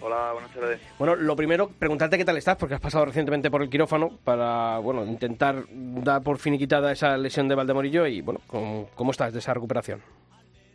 [0.00, 0.80] Hola, buenas tardes.
[0.98, 4.78] Bueno, lo primero, preguntarte qué tal estás, porque has pasado recientemente por el quirófano para,
[4.78, 9.38] bueno, intentar dar por finiquitada esa lesión de Valdemorillo y, bueno, ¿cómo, cómo estás de
[9.38, 10.02] esa recuperación?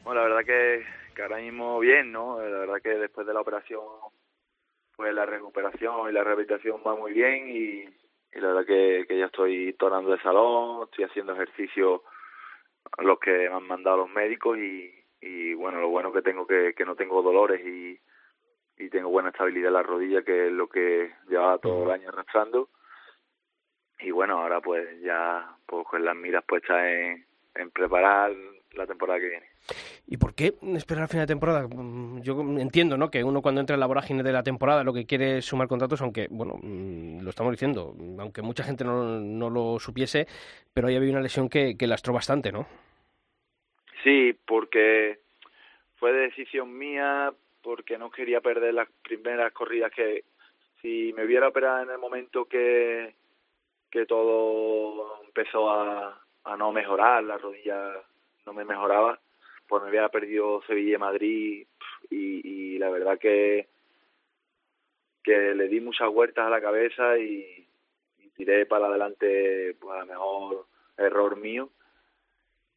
[0.05, 2.39] Bueno, la verdad que, que ahora mismo bien, ¿no?
[2.39, 3.81] La verdad que después de la operación,
[4.99, 7.85] pues la recuperación y la rehabilitación va muy bien y,
[8.33, 12.03] y la verdad que, que ya estoy tornando de salón, estoy haciendo ejercicio
[12.97, 16.73] los que me han mandado los médicos y, y bueno, lo bueno que tengo que,
[16.75, 17.97] que no tengo dolores y,
[18.77, 22.09] y tengo buena estabilidad en la rodilla, que es lo que llevaba todo el año
[22.09, 22.67] arrastrando.
[23.99, 27.25] Y bueno, ahora pues ya pues con las miras puestas en,
[27.59, 28.31] en preparar
[28.73, 29.45] la temporada que viene.
[30.07, 31.67] ¿Y por qué esperar al final de temporada?
[31.67, 33.11] Mm, Yo entiendo, ¿no?
[33.11, 35.67] Que uno cuando entra en la vorágine de la temporada lo que quiere es sumar
[35.67, 40.27] contratos, aunque, bueno, mm, lo estamos diciendo, aunque mucha gente no, no lo supiese,
[40.73, 42.67] pero ahí había una lesión que, que lastró bastante, ¿no?
[44.03, 45.19] Sí, porque
[45.97, 50.23] fue decisión mía, porque no quería perder las primeras corridas que
[50.81, 53.13] si me hubiera operado en el momento que,
[53.91, 56.19] que todo empezó a,
[56.49, 57.93] a no mejorar, la rodilla
[58.45, 59.19] no me mejoraba,
[59.67, 61.67] pues me hubiera perdido Sevilla y Madrid
[62.09, 63.67] y, la verdad que
[65.23, 67.67] que le di muchas vueltas a la cabeza y,
[68.35, 70.65] tiré para adelante pues a lo mejor
[70.97, 71.69] error mío.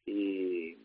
[0.05, 0.77] Y,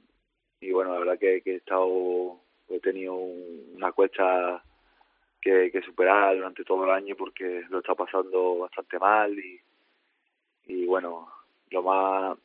[0.60, 4.62] y bueno la verdad que, he estado he tenido un- una cuesta
[5.40, 9.60] que, que superar durante todo el año porque lo está pasando bastante mal y,
[10.66, 11.28] y bueno
[11.70, 12.38] lo más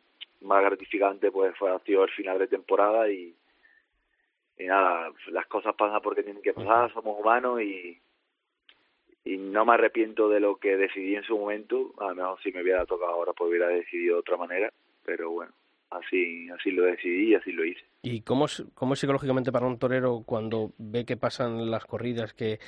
[0.44, 3.36] más gratificante pues fue ha el final de temporada y,
[4.58, 8.00] y nada las cosas pasan porque tienen que pasar somos humanos y
[9.26, 11.94] y no me arrepiento de lo que decidí en su momento.
[11.98, 14.72] A lo mejor si me hubiera tocado ahora pues hubiera decidido de otra manera
[15.06, 15.54] pero bueno
[15.90, 17.84] así así lo decidí y así lo hice.
[18.02, 22.34] ¿Y cómo es, cómo es psicológicamente para un torero cuando ve que pasan las corridas,
[22.34, 22.60] que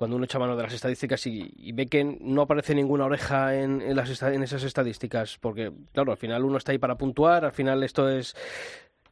[0.00, 3.82] cuando uno echa mano de las estadísticas y, ve que no aparece ninguna oreja en,
[3.82, 5.36] en, las, en esas estadísticas?
[5.36, 8.34] Porque, claro, al final uno está ahí para puntuar, al final esto es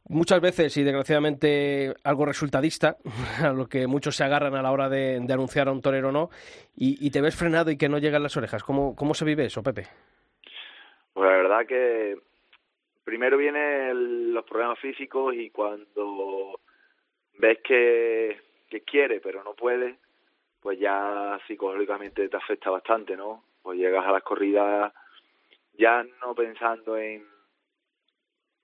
[0.07, 2.97] muchas veces y desgraciadamente algo resultadista,
[3.43, 6.11] a lo que muchos se agarran a la hora de, anunciar a un torero o
[6.11, 6.31] no,
[6.75, 8.63] y, te ves frenado y que no llegan las orejas.
[8.63, 9.83] ¿Cómo, cómo se vive eso, Pepe?
[11.13, 12.17] Pues la verdad que
[13.03, 16.59] primero vienen los problemas físicos y cuando
[17.37, 18.41] ves que
[18.87, 19.99] quiere pero no puede,
[20.61, 23.43] pues ya psicológicamente te afecta bastante, ¿no?
[23.61, 24.93] Pues llegas a las corridas
[25.77, 27.25] ya no pensando en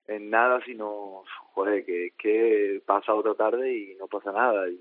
[0.07, 4.69] en nada, sino, joder, que, que pasa otra tarde y no pasa nada.
[4.69, 4.79] Y,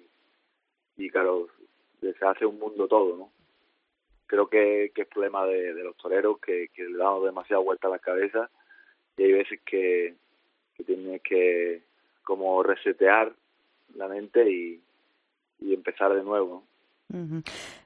[0.97, 1.49] y claro,
[2.01, 3.31] se hace un mundo todo, ¿no?
[4.27, 7.93] Creo que, que es problema de, los toreros, que, que le damos demasiada vuelta a
[7.93, 8.51] la cabeza
[9.17, 10.15] y hay veces que,
[10.77, 11.83] que tienes que
[12.23, 13.33] como resetear
[13.95, 14.83] la mente y,
[15.61, 16.55] y empezar de nuevo.
[16.55, 16.74] ¿no?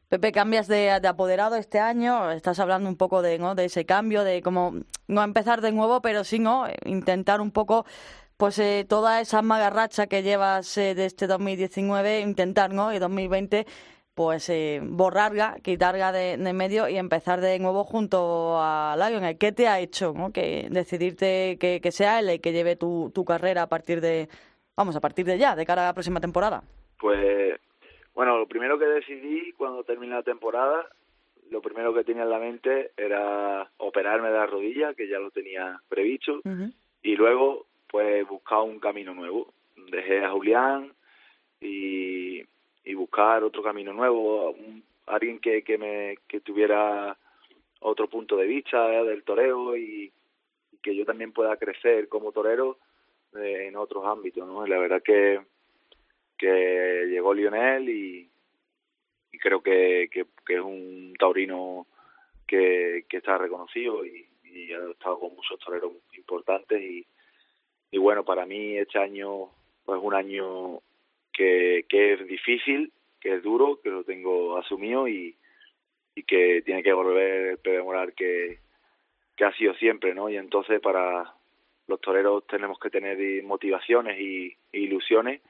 [0.08, 3.54] Pepe, cambias de, de apoderado este año, estás hablando un poco de, ¿no?
[3.54, 4.74] de ese cambio, de cómo
[5.06, 7.84] no empezar de nuevo, pero sí no intentar un poco
[8.38, 12.94] pues eh, toda esa magarracha que llevas eh, de este 2019, intentar, ¿no?
[12.94, 13.66] Y 2020
[14.14, 19.38] pues eh, borrarla, quitarla de, de medio y empezar de nuevo junto a Lionel.
[19.38, 20.32] ¿Qué te ha hecho ¿no?
[20.32, 24.28] que decidirte que, que sea él el que lleve tu, tu carrera a partir de,
[24.76, 26.64] vamos, a partir de ya, de cara a la próxima temporada?
[26.98, 27.60] Pues
[28.18, 30.88] bueno, lo primero que decidí cuando terminé la temporada,
[31.52, 35.30] lo primero que tenía en la mente era operarme de la rodilla, que ya lo
[35.30, 36.40] tenía previsto,
[37.00, 39.54] y luego pues buscar un camino nuevo.
[39.92, 40.92] Dejé a Julián
[41.60, 42.42] y,
[42.84, 44.52] y buscar otro camino nuevo,
[45.06, 47.16] alguien que, que me que tuviera
[47.78, 50.10] otro punto de vista del toreo y,
[50.82, 52.78] que yo también pueda crecer como torero
[53.36, 54.66] eh, en otros ámbitos, ¿no?
[54.66, 55.40] La verdad que
[56.38, 58.28] que llegó Lionel y,
[59.32, 61.86] y creo que, que, es un taurino
[62.46, 67.04] que, está reconocido y, y ha estado con muchos toreros importantes y,
[67.90, 69.50] y bueno, para mí este año
[69.84, 70.80] pues un año
[71.32, 75.34] que, que es difícil, que es duro, que lo tengo asumido y,
[76.14, 77.82] y que tiene que volver el Pepe
[78.14, 78.58] que,
[79.36, 80.28] que ha sido siempre, ¿no?
[80.28, 81.32] Y entonces para
[81.86, 85.40] los toreros tenemos que tener motivaciones y, ilusiones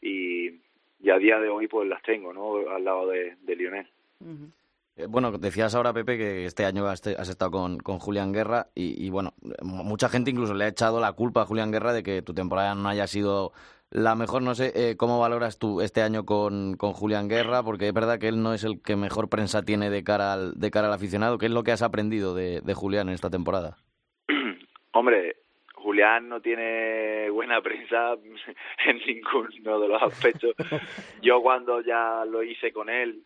[0.00, 0.60] y,
[1.00, 2.70] y, a día de hoy pues las tengo, ¿no?
[2.70, 3.88] Al lado de, de Lionel.
[4.98, 9.08] Eh, bueno, decías ahora, Pepe, que este año has, estado con, con, Julián Guerra y,
[9.10, 9.32] bueno,
[9.62, 12.74] mucha gente incluso le ha echado la culpa a Julián Guerra de que tu temporada
[12.74, 13.52] no haya sido
[13.90, 14.42] la mejor.
[14.42, 18.18] No sé eh, cómo valoras tú este año con, con Julián Guerra, porque es verdad
[18.18, 20.94] que él no es el que mejor prensa tiene de cara al, de cara al
[20.94, 21.38] aficionado.
[21.38, 23.76] ¿Qué es lo que has aprendido de, de Julián en esta temporada?
[24.92, 25.36] Hombre,
[25.78, 28.14] Julián no tiene buena prensa
[28.86, 30.54] en ninguno de los aspectos.
[31.22, 33.22] Yo cuando ya lo hice con él,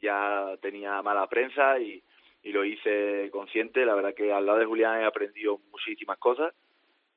[0.00, 2.02] ya tenía mala prensa y,
[2.42, 3.84] y lo hice consciente.
[3.84, 6.52] La verdad que al lado de Julián he aprendido muchísimas cosas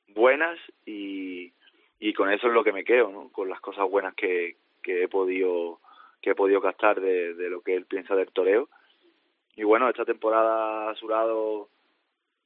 [0.10, 1.52] buenas y,
[2.00, 3.30] y con eso es lo que me quedo, ¿no?
[3.32, 5.80] con las cosas buenas que, que he podido
[6.22, 8.68] que he podido captar de, de lo que él piensa del toreo.
[9.56, 11.70] Y bueno, esta temporada a su lado,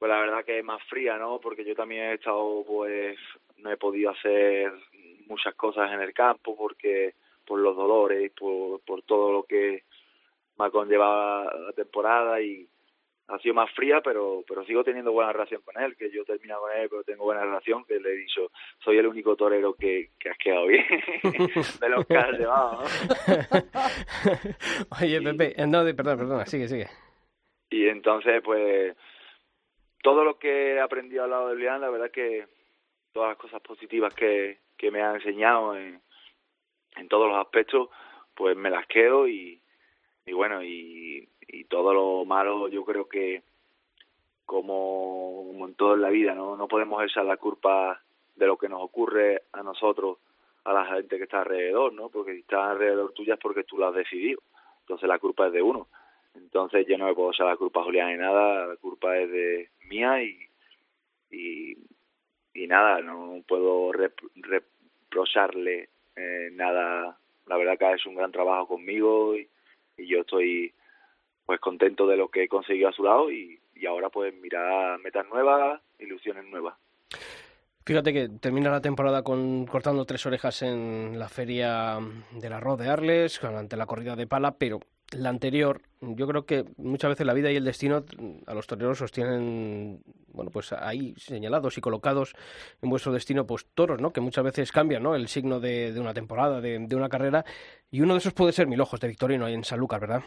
[0.00, 1.38] pues la verdad que es más fría, ¿no?
[1.40, 3.18] Porque yo también he estado, pues,
[3.58, 4.72] no he podido hacer
[5.26, 7.12] muchas cosas en el campo porque
[7.46, 9.84] por los dolores, por, por todo lo que
[10.58, 12.66] me ha conllevado la temporada y
[13.28, 16.58] ha sido más fría, pero pero sigo teniendo buena relación con él, que yo termino
[16.60, 18.50] con él, pero tengo buena relación, que le he dicho,
[18.82, 20.86] soy el único torero que, que has quedado bien
[21.80, 22.80] de los que has llevado.
[25.02, 26.88] Oye, Pepe, eh, no, perdón, perdón, sigue, sigue.
[27.68, 28.96] Y entonces, pues,
[30.02, 32.46] todo lo que he aprendido al lado de Lian, la verdad que
[33.12, 36.00] todas las cosas positivas que, que me ha enseñado en,
[36.96, 37.88] en todos los aspectos,
[38.34, 39.60] pues me las quedo y,
[40.26, 43.42] y bueno, y, y todo lo malo yo creo que
[44.50, 46.56] como, en todo en la vida, ¿no?
[46.56, 48.02] No podemos echar la culpa
[48.34, 50.18] de lo que nos ocurre a nosotros,
[50.64, 52.08] a la gente que está alrededor, ¿no?
[52.08, 54.40] Porque si está alrededor tuya es porque tú lo has decidido.
[54.80, 55.86] Entonces la culpa es de uno.
[56.34, 59.30] Entonces yo no me puedo echar la culpa a Julián ni nada, la culpa es
[59.30, 61.76] de mía y,
[62.66, 67.18] nada, no puedo reprocharle eh, nada.
[67.46, 69.48] La verdad que ha hecho un gran trabajo conmigo y,
[69.98, 70.72] yo estoy
[71.44, 74.98] pues contento de lo que he conseguido a su lado y, y ahora pues mirar
[75.00, 76.74] metas nuevas, ilusiones nuevas.
[77.84, 81.98] Fíjate que termina la temporada con cortando tres orejas en la feria
[82.30, 84.80] del arroz de Arles, ante la corrida de pala, pero
[85.12, 88.04] la anterior, yo creo que muchas veces la vida y el destino
[88.46, 90.00] a los toreros os tienen,
[90.32, 92.34] bueno, pues ahí señalados y colocados
[92.82, 94.12] en vuestro destino, pues toros, ¿no?
[94.12, 95.14] Que muchas veces cambian, ¿no?
[95.14, 97.44] El signo de, una temporada, de, de, una carrera,
[97.90, 100.22] y uno de esos puede ser Mil Ojos de Victorino ahí en Sanlúcar, ¿verdad?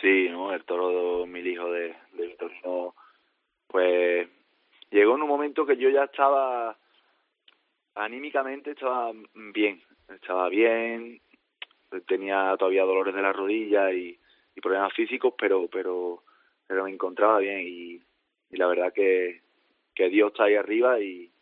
[0.00, 0.52] Sí, ¿no?
[0.52, 2.94] El toro Mil Hijos de, de Victorino,
[3.68, 4.28] pues
[4.90, 6.76] llegó en un momento que yo ya estaba
[7.94, 11.20] anímicamente estaba bien, estaba bien,
[12.00, 14.18] tenía todavía dolores de la rodilla y,
[14.60, 16.22] problemas físicos, pero pero
[16.66, 18.00] pero me encontraba bien y,
[18.50, 19.40] la verdad que,
[19.94, 21.32] que Dios está ahí arriba y,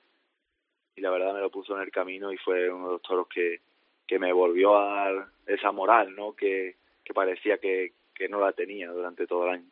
[0.95, 3.27] y la verdad me lo puso en el camino y fue uno de los toros
[3.29, 3.61] que,
[4.07, 6.35] que me volvió a dar esa moral, ¿no?
[6.35, 9.71] Que, que parecía que, que no la tenía durante todo el año.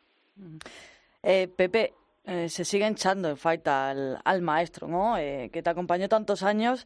[1.23, 1.93] Eh, Pepe,
[2.25, 5.17] eh, se sigue echando en falta al, al maestro, ¿no?
[5.17, 6.85] Eh, que te acompañó tantos años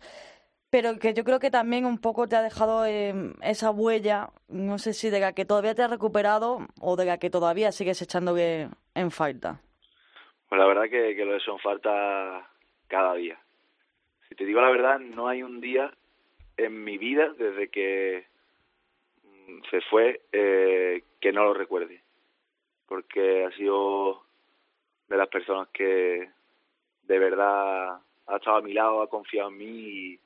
[0.73, 4.79] pero que yo creo que también un poco te ha dejado eh, esa huella, no
[4.79, 8.01] sé si de la que todavía te has recuperado o de la que todavía sigues
[8.01, 9.61] echando en falta.
[10.49, 12.49] Pues la verdad que, que lo he en falta
[12.87, 13.39] cada día.
[14.27, 15.93] Si te digo la verdad, no hay un día
[16.57, 18.25] en mi vida desde que
[19.25, 22.01] mm, se fue eh, que no lo recuerde.
[22.87, 24.23] Porque ha sido
[25.07, 26.31] de las personas que
[27.03, 30.19] de verdad ha estado a mi lado, ha confiado en mí y,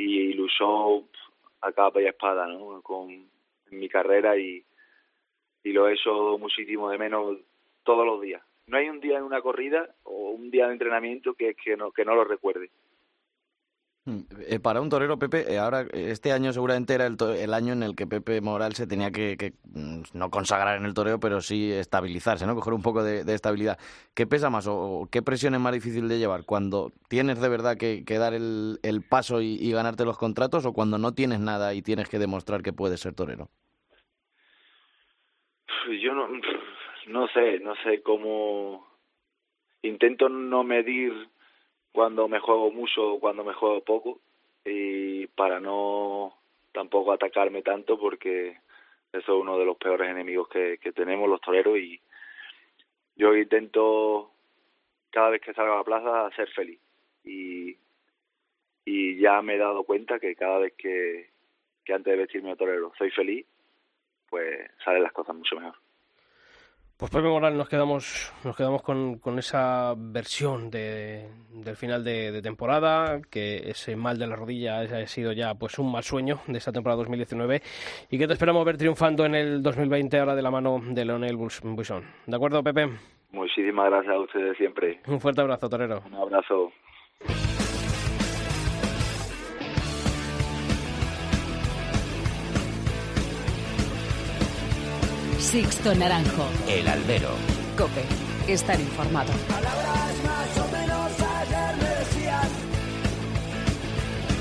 [0.00, 1.04] y luchó
[1.60, 2.80] a capa y espada ¿no?
[2.82, 3.28] con
[3.70, 4.64] mi carrera y,
[5.62, 7.38] y lo he hecho muchísimo de menos
[7.84, 8.42] todos los días.
[8.66, 11.90] No hay un día en una corrida o un día de entrenamiento que, que, no,
[11.92, 12.70] que no lo recuerde.
[14.46, 17.82] Eh, para un torero, Pepe, eh, ahora este año seguramente era el, el año en
[17.82, 21.72] el que Pepe Moral se tenía que, mm, no consagrar en el toreo, pero sí
[21.72, 22.54] estabilizarse, ¿no?
[22.54, 23.78] Coger un poco de, estabilidad.
[24.14, 26.44] ¿Qué pesa más o, qué presión es más difícil de llevar?
[26.44, 31.12] ¿Cuando tienes de verdad que, dar el, paso y, ganarte los contratos o cuando no
[31.12, 33.48] tienes nada y tienes que demostrar que puedes ser torero?
[36.02, 36.14] Yo
[37.08, 38.88] no sé, no sé cómo...
[39.82, 41.12] Intento no medir
[41.92, 44.20] cuando me juego mucho o cuando me juego poco
[44.64, 46.36] y para no
[46.72, 48.58] tampoco atacarme tanto porque
[49.12, 52.00] eso es uno de los peores enemigos que, que tenemos los toreros y
[53.16, 54.30] yo intento
[55.10, 56.78] cada vez que salgo a la plaza ser feliz
[57.24, 57.76] y,
[58.84, 61.30] y ya me he dado cuenta que cada vez que,
[61.84, 63.46] que antes de vestirme de torero soy feliz
[64.28, 65.74] pues salen las cosas mucho mejor.
[67.00, 72.30] Pues Pepe Moral, nos quedamos, nos quedamos con, con esa versión de, del final de,
[72.30, 76.40] de temporada, que ese mal de la rodilla ha sido ya pues un mal sueño
[76.46, 77.62] de esta temporada 2019
[78.10, 81.38] y que te esperamos ver triunfando en el 2020 ahora de la mano de Leonel
[81.38, 82.04] Buisson.
[82.26, 82.90] ¿De acuerdo, Pepe?
[83.32, 85.00] Muchísimas gracias a ustedes siempre.
[85.06, 86.02] Un fuerte abrazo, torero.
[86.04, 86.70] Un abrazo.
[95.50, 96.46] Sixto Naranjo.
[96.68, 97.30] El albero.
[97.76, 98.04] Cope.
[98.46, 99.32] Estar informado.
[99.48, 102.50] Palabras más o menos ayer me decías.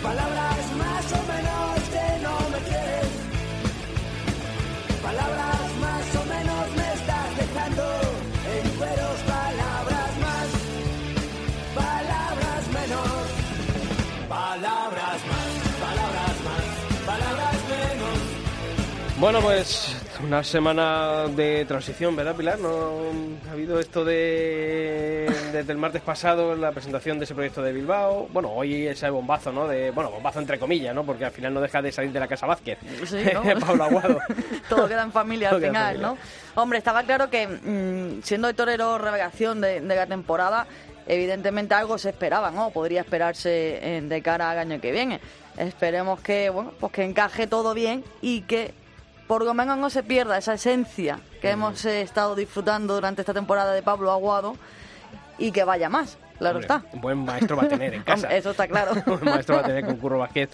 [0.04, 3.10] Palabras más o menos que no me quieres.
[5.02, 7.86] Palabras más o menos me estás dejando
[8.54, 9.20] en cueros.
[9.26, 10.48] Palabras más,
[11.74, 13.26] palabras menos.
[14.30, 15.50] Palabras más,
[15.82, 16.66] palabras más,
[17.08, 18.20] palabras menos.
[19.20, 19.99] Bueno, pues
[20.30, 22.60] una semana de transición, ¿verdad, Pilar?
[22.60, 22.92] ¿No
[23.50, 28.28] ha habido esto de desde el martes pasado la presentación de ese proyecto de Bilbao?
[28.32, 29.68] Bueno, hoy ese bombazo, ¿no?
[29.68, 31.04] De bueno, bombazo entre comillas, ¿no?
[31.04, 32.78] Porque al final no deja de salir de la casa Vázquez.
[33.08, 33.42] Sí, ¿no?
[33.60, 34.20] Pablo Aguado.
[34.70, 36.08] Todo queda en familia al final, familia.
[36.08, 36.62] ¿no?
[36.62, 40.68] Hombre, estaba claro que mm, siendo el torero revelación de, de la temporada,
[41.08, 42.70] evidentemente algo se esperaba, ¿no?
[42.70, 45.22] Podría esperarse eh, de cara al año que viene.
[45.58, 48.76] Esperemos que, bueno, pues que encaje todo bien y que
[49.30, 53.32] por lo menos no se pierda esa esencia que hemos eh, estado disfrutando durante esta
[53.32, 54.56] temporada de Pablo Aguado
[55.38, 56.84] y que vaya más, claro Hombre, está.
[56.94, 58.36] Un buen maestro va a tener en casa.
[58.36, 58.94] Eso está claro.
[59.06, 60.50] Un maestro va a tener con Curro Vázquez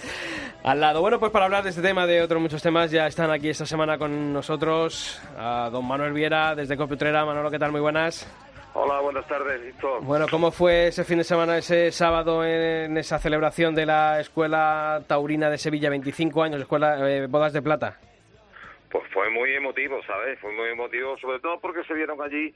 [0.62, 1.00] al lado.
[1.00, 3.66] Bueno, pues para hablar de este tema, de otros muchos temas, ya están aquí esta
[3.66, 7.24] semana con nosotros a don Manuel Viera desde Copiutrera.
[7.24, 7.72] Manolo, ¿qué tal?
[7.72, 8.28] Muy buenas.
[8.74, 10.04] Hola, buenas tardes, Víctor.
[10.04, 15.02] Bueno, ¿cómo fue ese fin de semana, ese sábado, en esa celebración de la Escuela
[15.08, 18.00] Taurina de Sevilla, 25 años, Escuela eh, Bodas de Plata?
[18.96, 20.40] Pues fue muy emotivo, ¿sabes?
[20.40, 22.56] Fue muy emotivo, sobre todo porque se vieron allí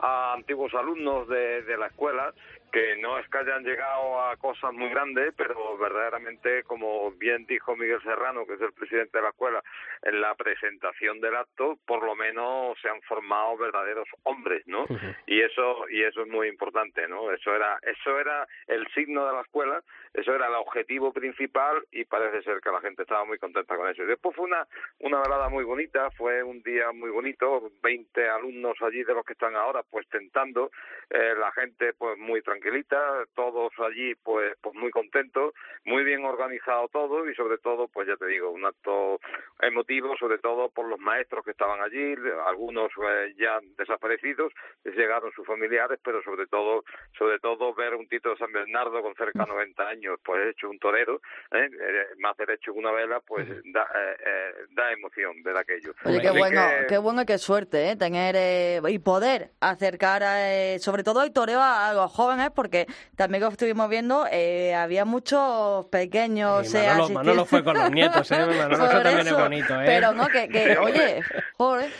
[0.00, 2.34] a antiguos alumnos de, de la escuela
[2.76, 7.74] que no es que hayan llegado a cosas muy grandes, pero verdaderamente, como bien dijo
[7.74, 9.62] Miguel Serrano, que es el presidente de la escuela,
[10.02, 14.84] en la presentación del acto, por lo menos se han formado verdaderos hombres, ¿no?
[15.26, 17.32] Y eso y eso es muy importante, ¿no?
[17.32, 19.82] Eso era eso era el signo de la escuela,
[20.16, 23.86] eso era el objetivo principal y parece ser que la gente estaba muy contenta con
[23.86, 24.02] eso.
[24.02, 24.66] Y después fue una
[25.00, 29.34] una velada muy bonita, fue un día muy bonito, 20 alumnos allí de los que
[29.34, 30.70] están ahora pues tentando,
[31.10, 35.52] eh, la gente pues muy tranquilita, todos allí pues pues muy contentos,
[35.84, 39.20] muy bien organizado todo y sobre todo pues ya te digo, un acto
[39.60, 42.14] emotivo sobre todo por los maestros que estaban allí,
[42.46, 44.50] algunos eh, ya desaparecidos,
[44.82, 46.84] llegaron sus familiares, pero sobre todo
[47.18, 50.68] sobre todo ver un Tito de San Bernardo con cerca de 90 años pues hecho
[50.70, 51.20] un torero,
[51.52, 51.68] ¿eh?
[51.72, 55.92] Eh, más derecho que una vela, pues da, eh, eh, da emoción ver aquello.
[56.04, 57.96] Oye, qué Así bueno, que- qué bueno y qué suerte, ¿eh?
[57.96, 62.86] Tener eh, y poder acercar, eh, sobre todo el toreo a, a los jóvenes, porque
[63.16, 66.74] también lo estuvimos viendo, eh, había muchos pequeños.
[66.74, 68.36] Eh, Manolo, fue con los nietos, ¿eh?
[68.46, 69.84] Manolo, eso es bonito, ¿eh?
[69.86, 71.22] Pero no, que, que oye,
[71.56, 71.90] joder.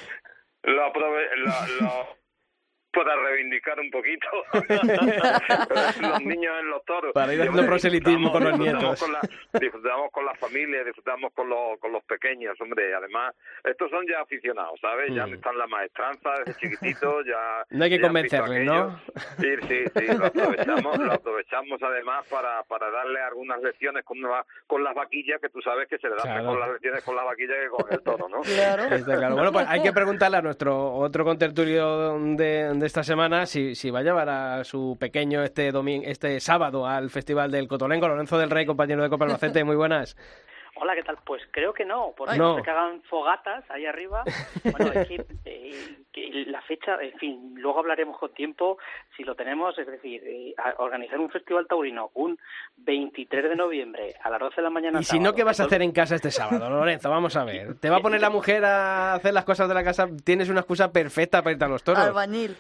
[0.63, 2.17] lo, aprove- lo, lo-
[2.97, 4.27] para reivindicar un poquito
[6.01, 7.13] los niños en los toros.
[7.13, 9.01] Para ir haciendo proselitismo con los nietos.
[9.01, 9.21] Con la,
[9.61, 12.95] disfrutamos con la familia, disfrutamos con los, con los pequeños, hombre.
[12.95, 13.35] Además,
[13.65, 15.13] estos son ya aficionados, ¿sabes?
[15.15, 15.35] Ya Mm.
[15.35, 17.65] están la maestranza desde chiquititos, ya...
[17.71, 19.01] No hay que convencerles, ¿no?
[19.39, 24.19] Sí, sí, sí, lo aprovechamos, lo aprovechamos además para, para darle algunas lecciones con,
[24.67, 26.43] con las vaquillas, que tú sabes que se le dan Claro.
[26.43, 28.41] mejor las lecciones con las vaquillas que con el toro, ¿no?
[28.43, 28.83] Claro.
[28.95, 29.35] Está claro.
[29.35, 33.91] Bueno, pues hay que preguntarle a nuestro otro contertulio de, de esta semana si, si
[33.91, 38.09] va a llevar a su pequeño este domingo, este sábado al Festival del Cotolengo.
[38.09, 40.17] Lorenzo del Rey, compañero de Copa Albacete, muy buenas.
[40.79, 41.17] Hola, ¿qué tal?
[41.25, 42.51] Pues creo que no, porque No.
[42.51, 44.25] no se que hagan fogatas ahí arriba.
[44.63, 45.15] Bueno, es que,
[45.47, 48.77] eh, que la fecha, en fin, luego hablaremos con tiempo
[49.17, 52.39] si lo tenemos, es decir, eh, organizar un festival taurino un
[52.77, 55.01] 23 de noviembre a las 12 de la mañana.
[55.01, 57.09] Y si no, ¿qué vas a hacer en casa este sábado, Lorenzo?
[57.09, 57.79] Vamos a ver.
[57.81, 60.07] ¿Te va a poner la mujer a hacer las cosas de la casa?
[60.25, 62.05] Tienes una excusa perfecta para irte a los toros.
[62.05, 62.55] Albañil.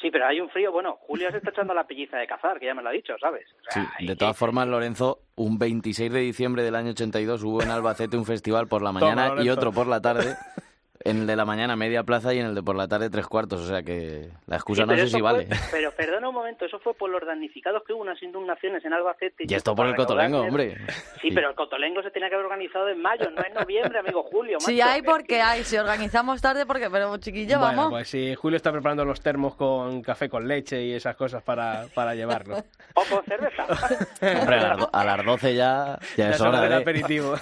[0.00, 0.72] Sí, pero hay un frío.
[0.72, 3.14] Bueno, Julio se está echando la pelliza de cazar, que ya me lo ha dicho,
[3.20, 3.46] ¿sabes?
[3.70, 8.16] sí, de todas formas, Lorenzo, un 26 de diciembre del año 82 hubo en Albacete
[8.16, 10.36] un festival por la mañana y otro por la tarde.
[11.04, 13.26] En el de la mañana media plaza y en el de por la tarde tres
[13.26, 15.46] cuartos, o sea que la excusa no sé si vale.
[15.70, 19.44] Pero perdona un momento, eso fue por los damnificados que hubo unas inundaciones en Albacete.
[19.48, 20.76] Y, esto por el Cotolengo, hombre.
[21.20, 24.22] Sí, pero el Cotolengo se tenía que haber organizado en mayo, no en noviembre, amigo
[24.24, 24.58] Julio.
[24.60, 27.90] Sí hay porque hay, si organizamos tarde porque, pero chiquillo, bueno, vamos.
[27.90, 31.86] pues si Julio está preparando los termos con café con leche y esas cosas para,
[31.94, 32.56] para llevarlo.
[32.94, 33.64] o con cerveza.
[34.40, 34.56] hombre,
[34.92, 37.34] a, las 12 ya, ya es hora del aperitivo.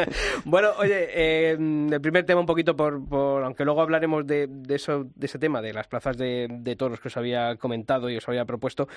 [0.44, 5.26] bueno, oye, eh, el primer tema un poquito por, aunque luego hablaremos de, eso, de
[5.26, 8.88] ese tema, de las plazas de, toros que os había comentado y os había propuesto.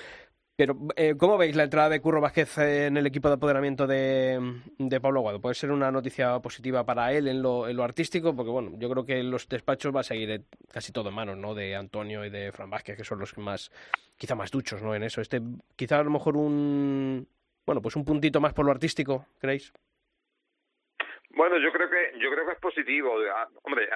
[0.56, 4.40] Pero, eh, ¿cómo veis la entrada de Curro Vázquez en el equipo de apoderamiento de,
[5.02, 5.40] Pablo Aguado?
[5.40, 8.36] ¿Puede ser una noticia positiva para él en lo, en lo artístico?
[8.36, 11.54] Porque, bueno, yo creo que los despachos va a seguir casi todo en manos, ¿no?
[11.54, 13.72] De Antonio y de Fran Vázquez, que son los más,
[14.16, 14.94] quizá más duchos, ¿no?
[14.94, 15.20] En eso.
[15.20, 15.42] Este,
[15.74, 17.26] quizá a lo mejor un,
[17.66, 19.72] bueno, pues un puntito más por lo artístico, ¿creéis?
[21.36, 23.16] Bueno, yo creo que yo creo que es positivo.
[23.34, 23.88] Ah, hombre,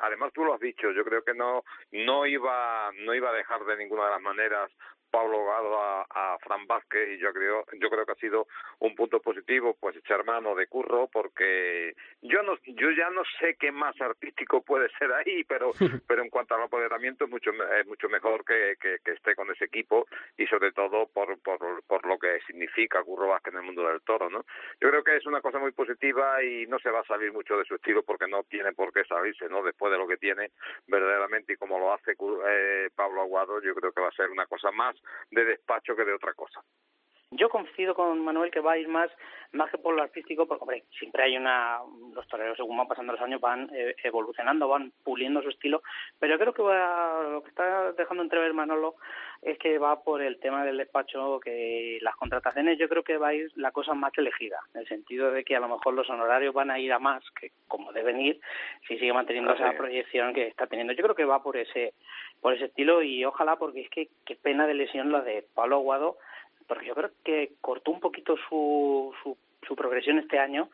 [0.00, 0.90] además tú lo has dicho.
[0.92, 4.70] Yo creo que no no iba no iba a dejar de ninguna de las maneras
[5.10, 8.46] Pablo Gado a, a Fran Vázquez y yo creo yo creo que ha sido
[8.80, 13.56] un punto positivo pues echar mano de Curro porque yo no yo ya no sé
[13.58, 15.70] qué más artístico puede ser ahí pero
[16.06, 19.64] pero en cuanto al apoderamiento es mucho es mucho mejor que, que, esté con ese
[19.64, 20.06] equipo
[20.36, 24.02] y sobre todo por, por por lo que significa Curro Vázquez en el mundo del
[24.02, 24.44] toro no
[24.80, 27.56] yo creo que es una cosa muy positiva y no se va a salir mucho
[27.56, 30.50] de su estilo porque no tiene por qué salirse no después de lo que tiene
[30.86, 34.46] verdaderamente y como lo hace eh, Pablo Aguado yo creo que va a ser una
[34.46, 34.97] cosa más
[35.30, 36.62] de despacho que de otra cosa.
[37.30, 39.10] Yo coincido con Manuel que va a ir más,
[39.52, 41.78] más que por lo artístico, porque hombre, siempre hay una,
[42.14, 45.82] los toreros según van pasando los años van eh, evolucionando, van puliendo su estilo,
[46.18, 48.96] pero yo creo que va, lo que está dejando entrever Manolo
[49.42, 53.28] es que va por el tema del despacho, que las contrataciones yo creo que va
[53.28, 56.08] a ir la cosa más elegida, en el sentido de que a lo mejor los
[56.08, 58.40] honorarios van a ir a más, que como deben ir,
[58.86, 60.94] si sigue manteniendo esa proyección que está teniendo.
[60.94, 61.92] Yo creo que va por ese,
[62.40, 65.76] por ese estilo y ojalá, porque es que qué pena de lesión la de Pablo
[65.76, 66.16] Aguado,
[66.68, 70.68] porque yo creo que cortó un poquito su, su, su progresión este año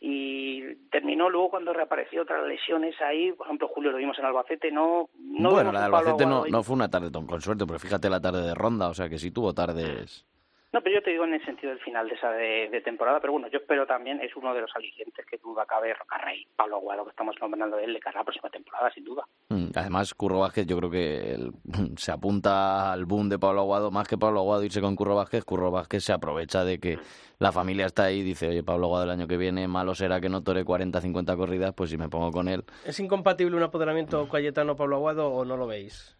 [0.00, 4.70] y terminó luego cuando reapareció otras lesiones ahí, por ejemplo Julio lo vimos en Albacete,
[4.70, 5.08] no...
[5.18, 8.20] no bueno, la de Albacete no, no, fue una tarde con suerte, pero fíjate la
[8.20, 10.24] tarde de Ronda, o sea que sí tuvo tardes
[10.70, 13.32] no, pero yo te digo en el sentido del final de esa de, temporada, pero
[13.32, 17.04] bueno, yo espero también, es uno de los alicientes que duda cabe Rocarrey, Pablo Aguado,
[17.04, 19.24] que estamos nombrando de él de cara a la próxima temporada, sin duda.
[19.48, 21.38] Mm, además, Curro Vázquez, yo creo que
[21.96, 25.44] se apunta al boom de Pablo Aguado, más que Pablo Aguado irse con Curro Vázquez,
[25.44, 26.98] Curro Vázquez se aprovecha de que
[27.38, 30.20] la familia está ahí y dice, oye, Pablo Aguado el año que viene, malo será
[30.20, 32.64] que no tore 40, 50 corridas, pues si me pongo con él.
[32.84, 36.17] ¿Es incompatible un apoderamiento Cayetano-Pablo Aguado o no lo veis?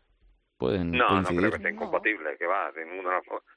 [0.60, 2.70] No, no creo que sea incompatible, que va,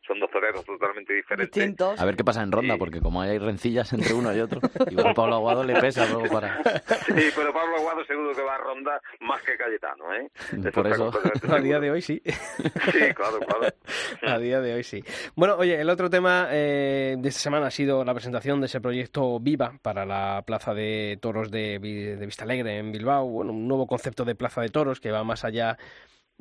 [0.05, 1.99] son dos toreros totalmente diferentes.
[1.99, 4.59] A ver qué pasa en ronda, porque como hay rencillas entre uno y otro,
[4.91, 6.61] igual Pablo Aguado le pesa luego para...
[6.63, 10.29] Sí, pero Pablo Aguado seguro que va a ronda más que Cayetano, ¿eh?
[10.71, 11.11] Por eso,
[11.49, 12.21] a día de hoy sí.
[12.25, 13.73] Sí, claro, claro.
[14.21, 15.03] A día de hoy sí.
[15.35, 18.79] Bueno, oye, el otro tema eh, de esta semana ha sido la presentación de ese
[18.79, 23.67] proyecto Viva para la Plaza de Toros de, de Vista Alegre en Bilbao, bueno, un
[23.67, 25.77] nuevo concepto de Plaza de Toros que va más allá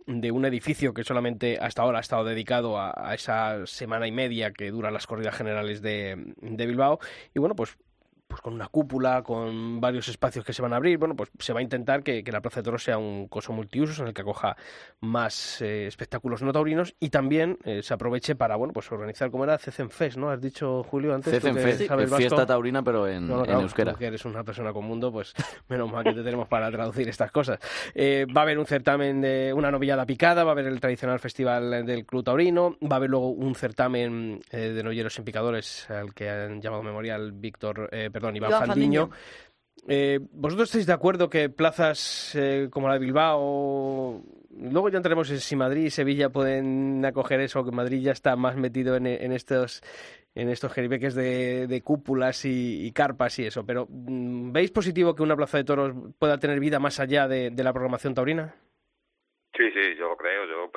[0.07, 4.53] de un edificio que solamente hasta ahora ha estado dedicado a, esa semana y media
[4.53, 6.99] que duran las corridas generales de, de Bilbao.
[7.35, 7.77] Y bueno, pues
[8.31, 10.97] pues con una cúpula, con varios espacios que se van a abrir.
[10.99, 13.99] Bueno, pues se va a intentar que, la Plaza de Toros sea un coso multiusos
[13.99, 14.57] en el que acoja
[15.01, 19.45] más eh, espectáculos no taurinos y también eh, se aproveche para, bueno, pues organizar como
[19.45, 20.31] era Fest, ¿no?
[20.31, 21.43] Has dicho, Julio, antes.
[21.43, 23.95] Fest, fiesta taurina, pero en, euskera.
[23.95, 25.35] que eres una persona con mundo, pues
[25.69, 27.59] menos mal que te tenemos para traducir estas cosas.
[27.95, 31.19] Eh, va a haber un certamen de una novillada picada, va a haber el tradicional
[31.19, 36.15] festival del Club Taurino, va a haber luego un certamen de noyeros en picadores al
[36.15, 37.89] que han llamado memorial Víctor
[38.21, 39.11] perdón, Iván, Fandiño.
[39.89, 44.23] Eh, ¿Vosotros estáis de acuerdo que plazas eh, como la de Bilbao,
[44.61, 48.37] luego ya entraremos en si Madrid y Sevilla pueden acoger eso, que Madrid ya está
[48.37, 49.83] más metido en, estos
[50.35, 55.37] en estos jeribeques de, cúpulas y, carpas y eso, pero mm, ¿veis positivo que una
[55.37, 58.55] plaza de toros pueda tener vida más allá de, la programación taurina?
[59.61, 60.71] Sí, sí, yo lo creo, yo,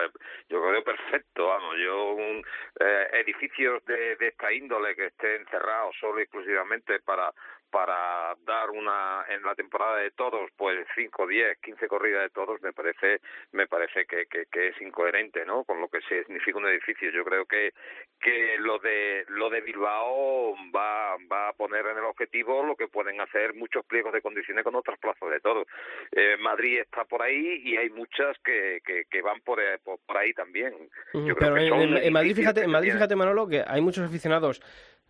[0.50, 2.44] yo creo perfecto, vamos, yo un,
[2.82, 7.34] eh, edificios de, de esta índole que estén cerrados solo y exclusivamente para
[7.72, 12.62] para dar una en la temporada de todos pues 5, 10, 15 corridas de todos
[12.62, 13.20] me parece
[13.52, 17.24] me parece que, que, que, es incoherente no con lo que significa un edificio yo
[17.24, 17.74] creo que
[18.22, 22.88] que lo de lo de Bilbao va va a poner en el objetivo lo que
[22.88, 25.68] pueden hacer muchos pliegos de condiciones con otras plazas de todos.
[26.12, 30.34] Eh, Madrid está por ahí y hay muchas que, que, que van por, por, ahí
[30.34, 30.74] también
[31.14, 34.62] yo pero en, en Madrid fíjate en Madrid fíjate Manolo que hay muchos aficionados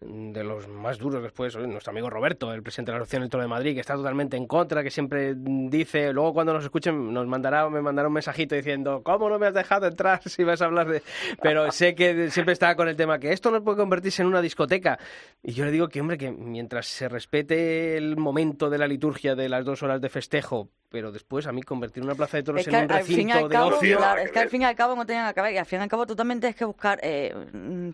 [0.06, 3.44] de los más duros después, nuestro amigo Roberto, el presidente de la Asociación del Toro
[3.44, 7.28] de Madrid, que está totalmente en contra, que siempre dice, luego cuando nos escuchen nos
[7.28, 10.66] mandará, me mandará un mensajito diciendo, ¿cómo no me has dejado entrar si vas a
[10.66, 11.02] hablar de...?
[11.42, 14.42] Pero sé que siempre está con el tema que esto no puede convertirse en una
[14.42, 15.00] discoteca.
[15.42, 19.36] Y yo le digo que, hombre, que mientras se respete el momento de la liturgia
[19.36, 22.68] de las dos horas de festejo, pero después a mí convertir una plaza de toros
[22.68, 24.00] en un recinto de ocio...
[24.18, 25.82] es que al fin y al cabo no tienen que acabar, y al fin y
[25.82, 27.34] al cabo tú también tienes que buscar, eh,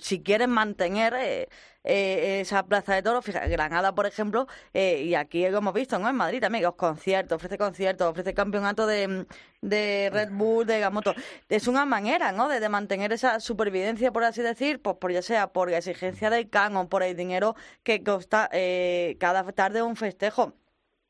[0.01, 1.13] si quieres mantener...
[1.17, 1.49] Eh,
[1.83, 3.23] eh, esa plaza de toros.
[3.23, 6.09] Fíjate, Granada, por ejemplo, eh, y aquí hemos visto, ¿no?
[6.09, 9.25] En Madrid también, los conciertos, ofrece conciertos, ofrece campeonato de,
[9.61, 11.13] de Red Bull, de Gamoto.
[11.47, 12.47] Es una manera, ¿no?
[12.49, 16.49] De, mantener esa supervivencia, por así decir, pues por ya sea por la exigencia del
[16.49, 20.53] canon, por el dinero que costa eh, cada tarde un festejo.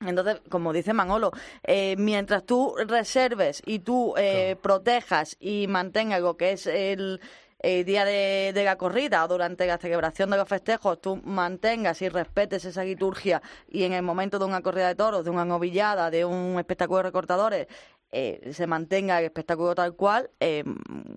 [0.02, 1.32] Entonces, como dice Manolo,
[1.64, 7.20] eh, mientras tú reserves y tú eh, protejas y mantengas lo que es el,
[7.60, 12.08] el día de, la corrida o durante la celebración de los festejos tú mantengas y
[12.08, 16.10] respetes esa liturgia y en el momento de una corrida de toros, de una novillada,
[16.10, 17.68] de un espectáculo de recortadores,
[18.12, 20.64] eh, se mantenga el espectáculo tal cual, eh,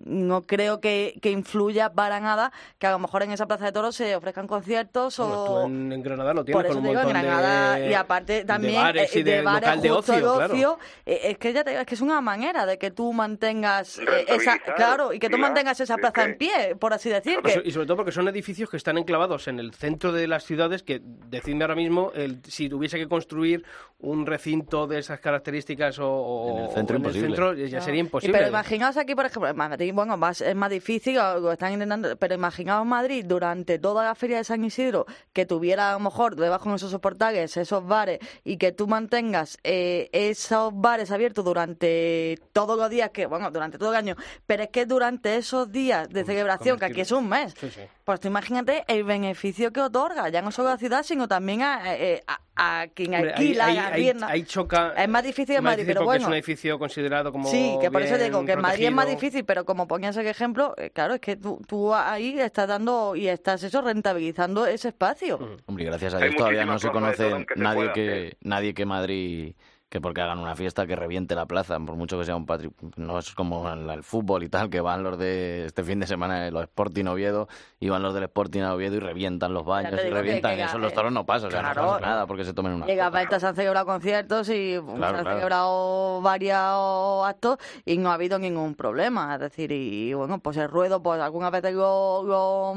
[0.05, 3.71] no creo que, que, influya para nada que a lo mejor en esa plaza de
[3.71, 5.63] toros se ofrezcan conciertos o...
[5.65, 8.79] en, Granada lo tienes Por eso con un digo, en Granada, y aparte también de
[8.79, 10.79] bares, y eh, de, de, bares local de ocio, claro.
[11.05, 14.25] eh, es que ya te, es que es una manera de que tú mantengas eh,
[14.27, 17.39] esa claro y que tú mantengas esa plaza en pie, por así decir.
[17.41, 17.61] Que...
[17.65, 20.83] Y sobre todo porque son edificios que están enclavados en el centro de las ciudades
[20.83, 23.65] que decidme ahora mismo el, si tuviese que construir
[23.99, 27.27] un recinto de esas características o, o centro en imposible.
[27.27, 28.37] el centro ya sería imposible.
[28.37, 32.15] pero imaginaos aquí, por ejemplo, en Madrid, bueno, más, es más difícil, lo están intentando,
[32.17, 36.35] pero imaginaos Madrid durante toda la feria de San Isidro, que tuviera a lo mejor
[36.35, 42.39] debajo de esos portales, esos bares, y que tú mantengas eh, esos bares abiertos durante
[42.51, 44.15] todos los días, que bueno, durante todo el año,
[44.45, 47.81] pero es que durante esos días de celebración, que aquí es un mes, Sí, sí.
[48.03, 51.61] Pues tú imagínate el beneficio que otorga, ya no solo a la ciudad, sino también
[51.61, 54.93] a, eh, a, a quien alquila, ahí, a ahí, ahí choca.
[54.97, 56.21] Es más difícil en Madrid, difícil pero porque bueno.
[56.23, 57.49] es un edificio considerado como.
[57.49, 60.27] Sí, que por eso digo que en Madrid es más difícil, pero como ponías el
[60.27, 64.89] ejemplo, eh, claro, es que tú, tú ahí estás dando y estás eso rentabilizando ese
[64.89, 65.39] espacio.
[65.65, 69.55] Hombre, gracias a Hay Dios todavía no se conoce nadie que nadie que Madrid
[69.93, 72.71] que porque hagan una fiesta que reviente la plaza, por mucho que sea un patri...
[72.95, 76.49] no es como el fútbol y tal, que van los de este fin de semana
[76.49, 77.47] los Sporting Oviedo,
[77.79, 80.79] y van los del Sporting a Oviedo y revientan los baños y revientan, que- eso
[80.79, 83.09] los toros no pasa, o sea, no pasa nada porque se tomen una copa.
[83.11, 85.17] Gaeta se han celebrado conciertos y se han claro.
[85.23, 89.35] celebrado varios actos y no ha habido ningún problema.
[89.35, 92.73] Es decir, y, bueno, pues el ruedo, pues algunas veces lo, lo,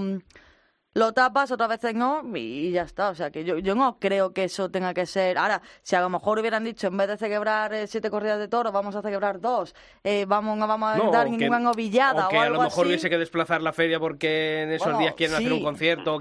[0.97, 3.11] lo tapas, otras veces no, y ya está.
[3.11, 5.37] O sea, que yo, yo no creo que eso tenga que ser.
[5.37, 8.49] Ahora, si a lo mejor hubieran dicho, en vez de celebrar eh, siete corridas de
[8.49, 12.25] toros, vamos a celebrar dos, eh, vamos, no vamos a No, dar o ninguna novillada
[12.25, 12.89] o o, que a algo lo mejor así.
[12.89, 15.53] hubiese que desplazar la feria porque en esos Bueno, días quieren hacer sí.
[15.55, 16.15] un concierto.
[16.17, 16.21] o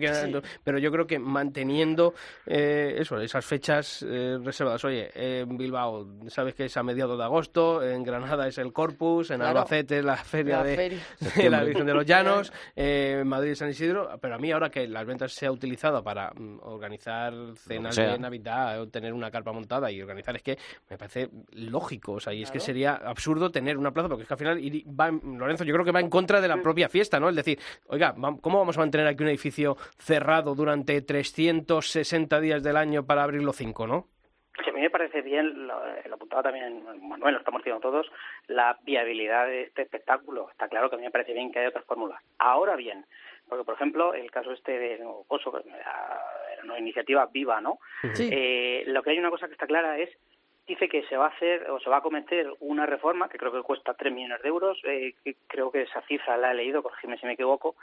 [0.64, 2.14] Pero yo creo que manteniendo
[2.46, 4.84] eh, eso, esas fechas eh, reservadas.
[4.84, 9.32] Oye, en Bilbao, sabes que es a mediados de agosto, en Granada es el Corpus,
[9.32, 9.60] en Claro.
[9.60, 11.00] Albacete es la feria La de, feria.
[11.36, 14.10] de la Virgen de los Llanos, eh, en Madrid San Isidro.
[14.22, 18.20] Pero a mí ahora que las ventas se ha utilizado para mm, organizar cenas de
[18.20, 20.58] Navidad, o tener una carpa montada y organizar, es que
[20.90, 22.14] me parece lógico.
[22.14, 24.58] O sea, y es que sería absurdo tener una plaza, porque es que al final
[25.00, 27.30] va, en- Lorenzo, yo creo que va en contra de la propia fiesta, ¿no?
[27.30, 32.78] Es decir, oiga, ¿cómo vamos a mantener aquí un edificio cerrado durante 360 días del
[32.78, 34.08] año para abrirlo cinco, no?
[34.64, 35.76] Sí, a mí me parece bien, lo,
[36.08, 38.08] lo apuntaba también Manuel, lo estamos diciendo todos,
[38.48, 40.50] la viabilidad de este espectáculo.
[40.50, 42.22] Está claro que a mí me parece bien que haya otras fórmulas.
[42.40, 43.06] Ahora bien,
[43.48, 46.22] porque por ejemplo, el caso este de que era,
[46.54, 47.80] era una iniciativa viva, ¿no?
[48.14, 48.30] Sí.
[48.32, 50.10] Eh, lo que hay una cosa que está clara es
[50.68, 53.52] dice que se va a hacer o se va a cometer una reforma que creo
[53.52, 56.82] que cuesta 3 millones de euros, eh, que creo que esa cifra la he leído,
[56.82, 57.76] corrígeme si me equivoco,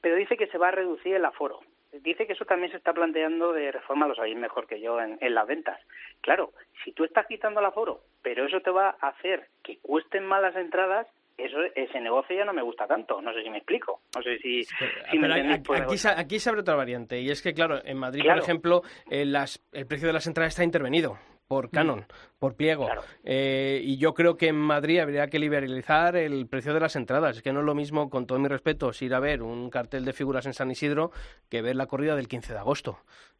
[0.00, 1.60] pero dice que se va a reducir el aforo.
[1.90, 5.16] Dice que eso también se está planteando de reforma, lo sabéis mejor que yo, en,
[5.22, 5.80] en las ventas.
[6.20, 6.52] Claro,
[6.84, 10.42] si tú estás quitando el aforo, pero eso te va a hacer que cuesten más
[10.42, 11.06] las entradas,
[11.38, 13.22] eso ese negocio ya no me gusta tanto.
[13.22, 14.00] No sé si me explico.
[14.14, 17.40] No sé si, si me aquí, aquí, se, aquí se abre otra variante, y es
[17.40, 18.40] que, claro, en Madrid, Claro.
[18.40, 21.18] por ejemplo, eh, las, el precio de las entradas está intervenido.
[21.48, 22.04] por canon,
[22.38, 22.88] por pliego.
[23.24, 27.38] Eh, y yo creo que en Madrid habría que liberalizar el precio de las entradas.
[27.38, 30.04] Es que no es lo mismo, con todo mi respeto, ir a ver un cartel
[30.04, 31.10] de figuras en San Isidro
[31.48, 32.98] que ver la corrida del 15 de agosto.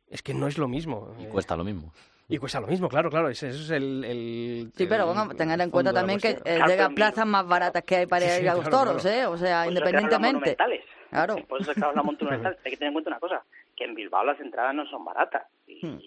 [0.09, 1.15] Es que no es lo mismo.
[1.19, 1.93] Y cuesta lo mismo.
[2.31, 5.59] Y cuesta lo mismo, claro, claro, ese, ese es el, el- Sí, pero bueno, tener
[5.61, 8.41] en cuenta la también que eh, llega plazas más baratas que hay para Sí, ir
[8.43, 9.17] sí, a los claro, toros, claro.
[9.17, 9.27] ¿eh?
[9.27, 10.57] O sea, eso las independientemente.
[11.11, 11.37] Claro.
[11.49, 12.59] Por eso es que hablan de monumentales.
[12.67, 13.43] Hay que tener en cuenta una cosa,
[13.75, 15.47] que en Bilbao las entradas no son baratas.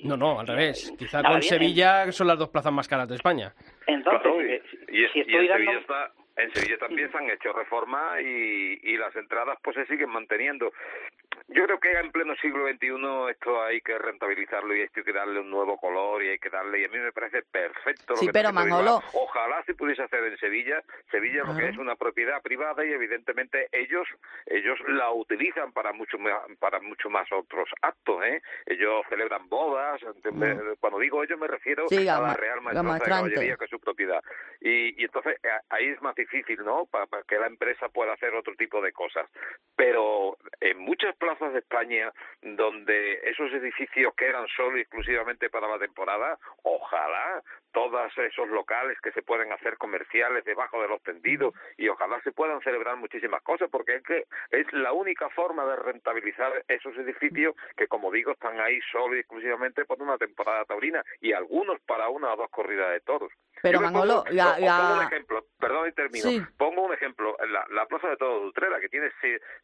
[0.04, 0.94] No, no, al revés.
[1.00, 3.52] Quizá con bien, Sevilla son las dos plazas más caras de España.
[3.88, 5.56] Entonces, Claro, y, eh, y- si y estoy en, dando...
[5.58, 9.86] Sevilla está- en Sevilla también se han hecho reformas y, y las entradas pues se
[9.88, 10.72] siguen manteniendo.
[11.48, 15.40] Yo creo que en pleno siglo XXI esto hay que rentabilizarlo y hay que darle
[15.40, 18.14] un nuevo color y hay que darle, y a mí me parece perfecto.
[18.14, 19.02] lo Sí, que pero Manolo-.
[19.14, 20.82] Ojalá se pudiese hacer en Sevilla.
[21.10, 24.08] Sevilla lo que es una propiedad privada y evidentemente ellos
[24.46, 28.42] ellos la utilizan para mucho más, para mucho más otros actos, ¿eh?
[28.66, 30.02] Ellos celebran bodas,
[30.80, 33.10] cuando digo ellos me refiero Sí, a la Real Maestranza de.
[33.10, 34.24] Caballería que es su propiedad.
[34.60, 36.86] Y, y entonces eh, ahí es más difícil, ¿no?
[36.86, 39.28] Para, que la empresa pueda hacer otro tipo de cosas.
[39.76, 42.12] Pero en muchas plazas de España
[42.42, 49.00] donde esos edificios que eran solo y exclusivamente para la temporada, ojalá todos esos locales
[49.02, 53.42] que se pueden hacer comerciales debajo de los tendidos y ojalá se puedan celebrar muchísimas
[53.44, 58.32] cosas porque es que es la única forma de rentabilizar esos edificios que como digo
[58.34, 62.50] están ahí solo y exclusivamente por una temporada taurina y algunos para una o dos
[62.50, 63.32] corridas de toros.
[63.62, 66.24] Pero, Yo Manolo, pongo- la- pongo un ejemplo, perdón y termino.
[66.30, 66.42] Sí.
[66.58, 69.12] Pongo un ejemplo, la, la Plaza de Todo de Utrera, que tiene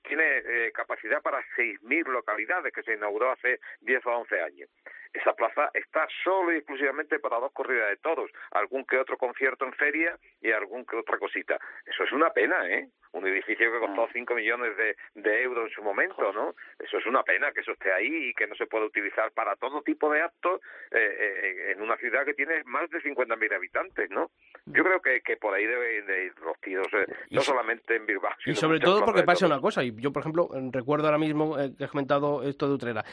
[0.03, 4.69] tiene eh, capacidad para 6.000 localidades, que se inauguró hace 10 o 11 años.
[5.13, 9.65] Esa plaza está solo y exclusivamente para dos corridas de toros, algún que otro concierto
[9.65, 11.57] en feria y algún que otra cosita.
[11.85, 12.89] Eso es una pena, ¿eh?
[13.13, 16.53] Un edificio que costó 5 millones de, de euros en su momento, ¿no?
[16.79, 19.55] Eso es una pena que eso esté ahí y que no se pueda utilizar para
[19.55, 24.09] todo tipo de actos eh, eh, en una ciudad que tiene más de 50.000 habitantes,
[24.09, 24.31] ¿no?
[24.65, 28.05] Yo creo que, que por ahí deben de ir los tiros, eh, no solamente en
[28.05, 28.31] Bilbao.
[28.45, 31.57] Y sobre todo porque pasa una cosa, y yo, por ejemplo, eh, recuerdo ahora mismo
[31.59, 33.03] eh, que has comentado esto de Utrera.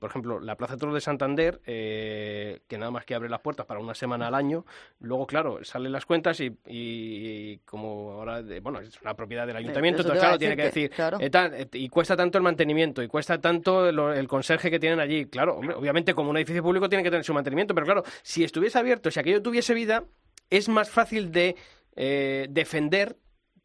[0.00, 3.40] Por ejemplo, la Plaza de Toros de Santander, eh, que nada más que abre las
[3.40, 4.64] puertas para una semana al año,
[5.00, 9.56] luego, claro, salen las cuentas y, y como ahora, de- bueno, es una propiedad del
[9.56, 11.18] ayuntamiento, entonces, claro, tiene que decir claro.
[11.20, 15.00] eh, eh, y cuesta tanto el mantenimiento, y cuesta tanto lo- el conserje que tienen
[15.00, 15.26] allí.
[15.26, 18.44] Claro, hombre, obviamente, como un edificio público tiene que tener su mantenimiento, pero claro, si
[18.44, 20.04] estuviese abierto, si aquello tuviese vida,
[20.50, 21.56] es más fácil de
[21.96, 23.16] eh, defender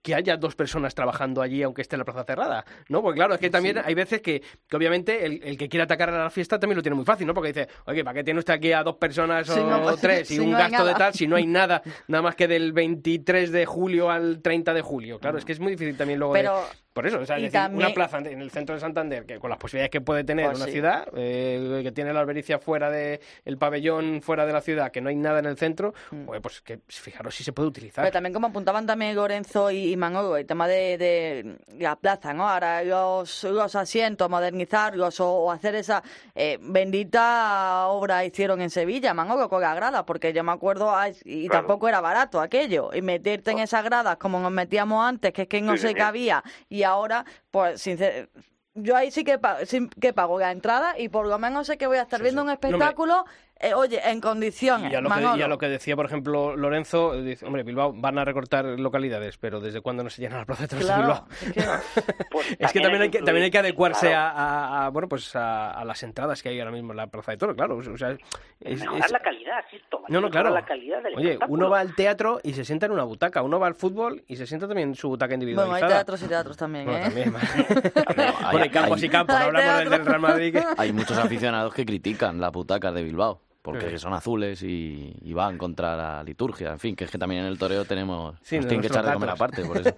[0.06, 3.02] que haya dos personas trabajando allí aunque esté la plaza cerrada, ¿no?
[3.02, 6.12] Porque claro, es que también hay veces que, que obviamente el, el que quiere atacar
[6.12, 7.34] a la fiesta también lo tiene muy fácil, ¿no?
[7.34, 10.30] Porque dice, oye, ¿para qué tiene usted aquí a dos personas Si o no- tres
[10.30, 12.72] y si un no gasto de tal si no hay nada, nada más que del
[12.72, 15.18] 23 de julio al 30 de julio?
[15.18, 16.42] Claro, es que es muy difícil también luego de-
[16.96, 19.38] Por eso, o sea, es decir, también- una plaza en el centro de Santander, que
[19.38, 20.72] con las posibilidades que puede tener Pues una sí.
[20.72, 25.02] ciudad, eh, que tiene la albericia fuera de el pabellón fuera de la ciudad, que
[25.02, 25.94] no hay nada en el centro,
[26.26, 28.02] pues, pues que fijaros si se puede utilizar.
[28.02, 28.06] Mm.
[28.06, 32.48] Pero también como apuntaban también Lorenzo y, Manolo, el tema de, de la plaza, ¿no?
[32.48, 36.02] Ahora los, los asientos, modernizarlos o, o hacer esa
[36.34, 40.94] eh, bendita obra hicieron en Sevilla, Manolo, con la grada, porque yo me acuerdo,
[41.26, 41.62] y Claro.
[41.66, 45.48] tampoco era barato aquello, y meterte en esas gradas como nos metíamos antes, que es
[45.50, 48.30] que no Sí, se cabía, y ahora, pues, sincer-
[48.78, 51.78] yo ahí sí que, pa- sí que pago la entrada y por lo menos sé
[51.78, 53.26] que voy a estar viendo un No, espectáculo,
[53.70, 56.56] eh, oye, en condiciones, Y a, lo que, y a lo que decía, por ejemplo,
[56.56, 60.38] Lorenzo, eh, dice, hombre, Bilbao van a recortar localidades, pero ¿desde cuándo no se llena
[60.38, 61.28] la plaza de Claro, Bilbao?
[61.42, 61.62] es que-
[62.32, 64.38] Pues Es que también hay que, también hay que adecuarse claro.
[64.38, 67.08] a, a- a, bueno, pues a, a las entradas que hay ahora mismo en la
[67.08, 67.78] plaza de toros, claro.
[67.78, 68.12] O sea,
[68.60, 69.56] es- mejorar es- la calidad,
[70.10, 70.50] no, no, claro.
[70.52, 73.60] la calidad del Oye, uno va al teatro y se sienta en una butaca, uno
[73.60, 75.86] va al fútbol y se sienta también en su butaca Bueno, individualizada.
[75.88, 77.04] hay teatros y teatros también, Bueno, ¿eh?
[77.04, 77.34] también,
[78.06, 79.98] Hay- Bueno, hay campos hay- y campos, no hablamos del, teatro.
[79.98, 80.54] del Real Madrid.
[80.54, 83.98] que- Hay muchos aficionados que critican las butacas de Bilbao, porque Sí.
[83.98, 86.72] son azules y, y van contra la liturgia.
[86.72, 88.36] En fin, que es que también en el toreo tenemos...
[88.44, 89.94] Sí, nos tienen que echar de comer aparte, por eso.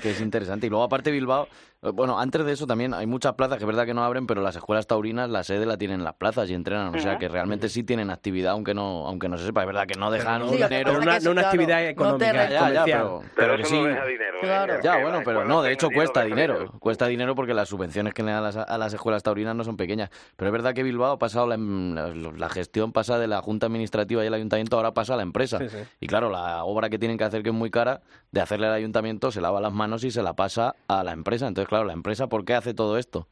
[0.00, 0.66] que es interesante.
[0.66, 1.46] Y luego, aparte, Bilbao...
[1.82, 4.26] eh, Bueno, antes de eso también hay muchas plazas que es verdad que no abren,
[4.26, 6.94] pero las escuelas taurinas la sede la tienen en las plazas y entrenan.
[6.94, 9.60] O sea, que realmente sí tienen actividad, aunque no aunque no se sepa.
[9.62, 10.92] Es verdad que no dejan no, Sí, dinero...
[10.92, 13.62] pasa una, no una claro, actividad no económica, re- Ya, ya, pero, Pero, pero que
[13.62, 13.80] eso sí...
[13.80, 14.38] no deja dinero.
[14.40, 14.74] Claro.
[14.82, 16.72] Ya, bueno, pero no, de hecho cuesta dinero.
[16.78, 19.64] Cuesta dinero porque las subvenciones que le dan a las, a las escuelas taurinas no
[19.64, 20.10] son pequeñas.
[20.36, 23.66] Pero es verdad que Bilbao ha pasado, la, la, la gestión pasa de la Junta
[23.66, 25.58] Administrativa y el Ayuntamiento, ahora pasa a la empresa.
[25.58, 25.78] Sí, sí.
[26.00, 28.00] Y claro, la obra que tienen que hacer, que es muy cara,
[28.30, 31.46] de hacerle al Ayuntamiento, se lava las manos y se la pasa a la empresa.
[31.46, 33.28] Entonces, claro, la empresa, ¿por qué hace todo esto?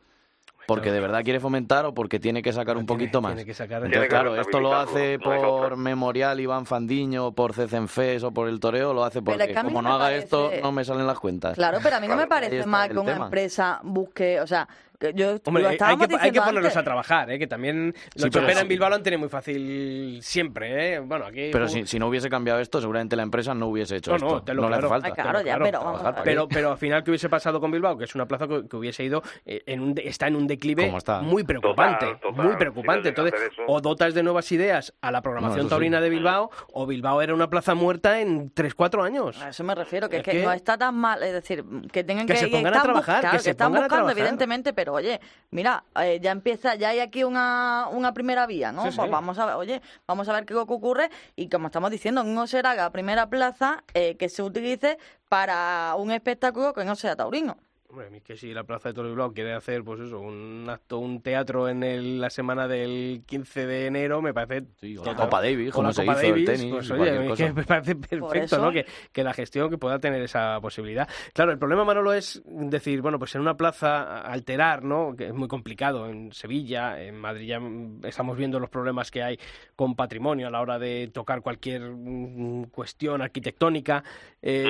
[0.68, 3.34] ¿Porque de verdad quiere fomentar o porque tiene que sacar un Tiene- poquito más?
[3.34, 5.76] tiene que sacar- Entonces, Tiene que claro, esto lo hace por.
[5.76, 9.80] Memorial Iván Fandiño, por Cecenfes o por el Toreo, lo hace porque es que como
[9.80, 11.54] no haga esto, no me salen las cuentas.
[11.54, 13.24] Claro, pero a mí no me parece mal que una tema.
[13.26, 14.66] empresa busque, o sea,
[15.14, 16.76] yo, Hombre, lo hay que, hay que diciendo ponerlos antes.
[16.76, 17.38] a trabajar, ¿eh?
[17.38, 20.94] que también los Sí, en Bilbao lo han tenido muy fácil siempre.
[20.94, 20.98] ¿eh?
[21.00, 24.10] Bueno, aquí Pero si, si no hubiese cambiado esto, seguramente la empresa no hubiese hecho
[24.12, 24.28] No, esto.
[24.28, 25.10] no, te lo le hace falta.
[25.12, 26.22] Claro, ya, pero vamos a.
[26.22, 27.96] Pero, pero al final, ¿qué hubiese pasado con Bilbao?
[27.96, 30.92] Que es una plaza que, que hubiese ido eh, en un está en un declive
[31.22, 32.06] muy preocupante.
[32.06, 32.46] Total, total.
[32.46, 33.08] Muy preocupante.
[33.10, 33.34] Entonces,
[33.66, 35.68] o dotas de nuevas ideas a la No, programación sí.
[35.70, 39.40] taurina de Bilbao, o Bilbao era una plaza muerta en 3-4 años.
[39.42, 42.04] A eso me refiero, que Es que, que- no está tan mal, es decir, que
[42.04, 44.18] tengan Que que, se pongan a trabajar, buscando, que se están pongan a buscando, trabajar.
[44.18, 45.20] evidentemente, pero oye,
[45.50, 48.84] mira, eh, ya empieza, ya hay aquí una, una primera vía, ¿no?
[48.84, 48.96] Sí, sí.
[48.98, 52.46] Pues vamos a ver, oye, vamos a ver qué ocurre y como estamos diciendo, no
[52.46, 57.56] será la primera plaza eh, que se utilice para un espectáculo que no sea taurino.
[57.88, 60.18] Hombre, a mí que si la Plaza de Toro de Bilbao quiere hacer, pues eso,
[60.18, 64.66] un acto, un teatro en el- la semana del 15 de enero, me parece...
[64.80, 65.14] Sí, o la.
[65.14, 68.58] Copa Davis, como la se Copa hizo el tenis, pues, oye, que me parece perfecto,
[68.58, 68.72] ¿no?
[68.72, 71.08] Que, que la gestión que pueda tener esa posibilidad.
[71.32, 75.14] Claro, el problema, Manolo, es decir, bueno, pues en una plaza alterar, ¿no?
[75.16, 76.08] Que es muy complicado.
[76.08, 79.38] En Sevilla, en Madrid ya mm, estamos viendo los problemas que hay
[79.76, 84.02] con patrimonio a la hora de tocar cualquier mm, cuestión arquitectónica.
[84.42, 84.66] eh,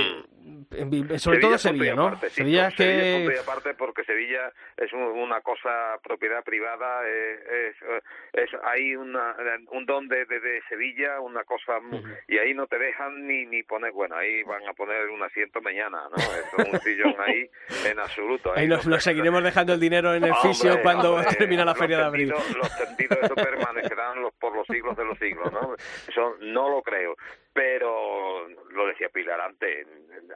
[1.19, 2.07] sobre todo punto y Sevilla, ¿no?
[2.09, 3.39] aparte, sí, Sevilla es Sevilla que...
[3.41, 8.01] aparte porque Sevilla es un- una cosa propiedad privada, eh, es, eh,
[8.35, 9.35] es, hay una,
[9.71, 13.47] un don de, de, de Sevilla, una cosa, mu- y ahí no te dejan ni,
[13.47, 16.17] ni poner, bueno, ahí van a poner un asiento mañana, ¿no?
[16.17, 17.51] Es un sillón ahí
[17.89, 18.53] en absoluto.
[18.55, 21.75] Ahí nos, se- nos seguiremos dejando el dinero en el fisio cuando hombre, termina la
[21.75, 22.29] feria de abril.
[22.29, 25.75] Los tendidos eso permanecerán los, por los siglos de los siglos, ¿no?
[26.09, 27.17] Eso no lo creo.
[27.57, 29.87] Pero lo decía Pilar antes,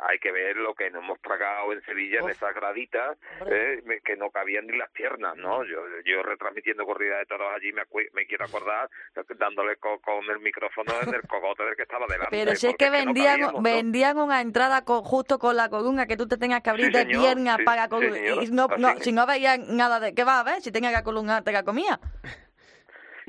[0.09, 4.17] hay que ver lo que nos hemos tragado en Sevilla en esas graditas eh, que
[4.17, 5.63] no cabían ni las piernas, ¿no?
[5.65, 7.83] Yo, yo retransmitiendo corrida de toros allí me,
[8.27, 8.89] quiero acordar
[9.37, 12.31] dándole co- con el micrófono en el cogote del que estaba delante.
[12.31, 13.61] Pero si es que no vendían, cabíamos, ¿no?
[13.63, 16.93] vendían una entrada con- justo con la columna que tú te tengas que abrir Sí,
[16.93, 17.97] de señor, piernas sí, para sí,
[18.45, 21.05] y no, no, si no veían nada de qué va a ver si tenga que
[21.05, 22.01] columna te la comía.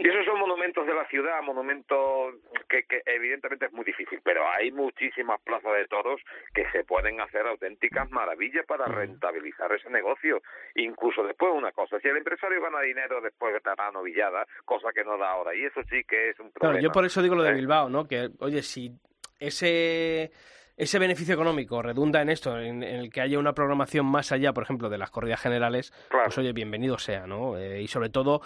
[0.04, 2.34] Y esos son monumentos de la ciudad, monumentos
[2.68, 6.20] que, que evidentemente es muy difícil, pero hay muchísimas plazas de toros
[6.56, 10.42] que se pueden hacer auténticas maravillas para rentabilizar ese negocio.
[10.76, 15.18] Incluso después una cosa, si el empresario gana dinero, después dará novillada, cosa que no
[15.20, 16.82] da ahora, y eso sí que es un Claro, problema.
[16.82, 17.54] yo por eso digo lo de.
[17.54, 18.08] Bilbao, ¿no?
[18.08, 18.92] Que, oye, si
[19.40, 20.32] ese
[20.78, 24.52] ese beneficio económico redunda en esto, en, en el que haya una programación más allá,
[24.54, 26.26] por ejemplo, de las corridas generales, Claro.
[26.26, 27.56] pues oye, bienvenido sea, ¿no?
[27.58, 28.42] Eh, y sobre todo,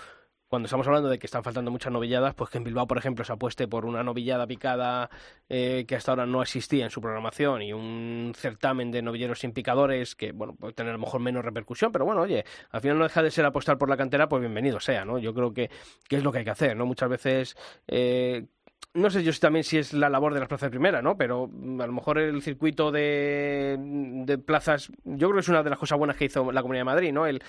[0.48, 3.26] cuando estamos hablando de que están faltando muchas novilladas, pues que en Bilbao, por ejemplo,
[3.26, 5.10] se apueste por una novillada picada
[5.50, 9.54] eh, que hasta ahora no existía en su programación y un certamen de novilleros sin
[9.54, 12.98] picadores que, bueno, puede tener a lo mejor menos repercusión, pero bueno, oye, al final
[12.98, 15.18] no deja de ser apostar por la cantera, pues bienvenido sea, ¿no?
[15.20, 15.70] Yo creo que,
[16.08, 16.86] que es lo que hay que hacer, ¿no?
[16.86, 17.58] Muchas veces...
[17.88, 18.46] eh,
[18.94, 21.18] no sé yo también si es la labor de las plazas de primera, ¿no?
[21.18, 25.64] Pero mm, a lo mejor el circuito de, de plazas, yo creo que es una
[25.64, 27.26] de las cosas buenas que hizo la Comunidad de Madrid, ¿no?
[27.28, 27.42] El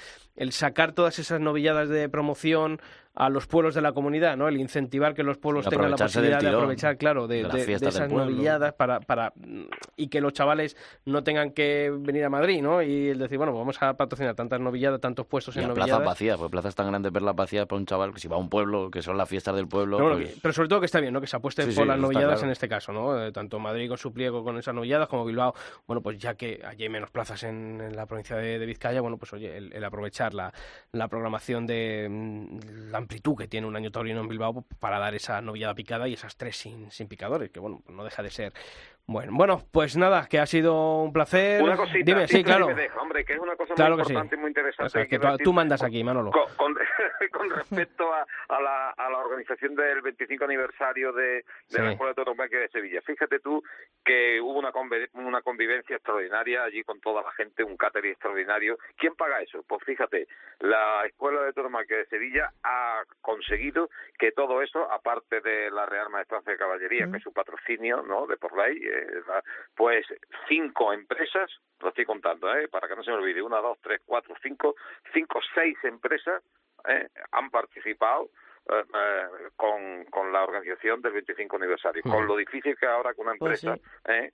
[0.53, 2.81] sacar todas esas novilladas de promoción
[3.17, 4.47] a los pueblos de la comunidad, ¿no?
[4.47, 9.01] El incentivar que los pueblos tengan la posibilidad de aprovechar, claro, de, esas novilladas para,
[9.01, 9.33] para
[9.97, 12.83] y que los chavales no tengan que venir a Madrid, ¿no?
[12.83, 15.89] Y el decir, bueno, vamos a patrocinar tantas novilladas, tantos puestos Y en a plazas
[15.93, 16.07] novilladas.
[16.07, 18.51] vacías, pues plazas tan grandes verlas vacías para un chaval que si va a un
[18.51, 21.15] pueblo, que son las fiestas del pueblo, Pero, pues- pero sobre todo que está bien,
[21.15, 21.21] ¿no?
[21.23, 22.45] Que se apueste Sí, por sí, las novilladas claro.
[22.45, 23.25] en este caso, ¿no?
[23.25, 25.55] Eh, tanto Madrid con su pliego con esas novilladas como Bilbao,
[25.87, 29.01] bueno, pues ya que allí hay menos plazas en, en la provincia de, de Vizcaya,
[29.01, 30.53] bueno, pues oye, el, el aprovechar la,
[30.93, 35.15] la programación de mm, la amplitud que tiene un año taurino en Bilbao para dar
[35.15, 38.31] esa novillada picada y esas tres sin, sin picadores, que bueno, pues no deja de
[38.31, 38.53] ser.
[39.09, 41.63] Bueno, bueno, pues nada, que ha sido un placer.
[41.63, 42.67] Una cosita, Dime, sí, que claro.
[42.75, 44.13] deja, hombre, que es una cosa Claro muy que sí.
[44.13, 44.87] importante y muy interesante.
[44.87, 46.33] O sea, que tú, mandas aquí, Manolo.
[46.33, 46.75] Con, con,
[47.33, 51.81] con respecto a, a, la, a la organización del 25 aniversario de, de Sí.
[51.81, 53.63] la Escuela de Tauromaquia de Sevilla, fíjate tú
[54.05, 54.73] que hubo una,
[55.15, 58.77] una convivencia extraordinaria allí con toda la gente, un catering extraordinario.
[58.97, 59.63] ¿Quién paga eso?
[59.69, 60.27] Pues fíjate,
[60.61, 63.89] la Escuela de Tauromaquia de Sevilla ha conseguido
[64.19, 68.27] que todo eso, aparte de la Real Maestranza de Caballería, que es su patrocinio, ¿no?,
[68.27, 69.43] de por ley, eh,
[69.75, 70.07] pues
[70.49, 74.01] cinco empresas, lo estoy contando, ¿eh?, para que no se me olvide, una, dos, tres,
[74.05, 74.75] cuatro, cinco,
[75.13, 76.43] cinco, seis empresas
[76.89, 77.09] ¿eh?
[77.33, 78.31] han participado
[78.69, 83.21] eh, eh, con, con la organización del 25 aniversario, con lo difícil que ahora que
[83.21, 83.81] una Pues empresa
[84.13, 84.33] ¿eh?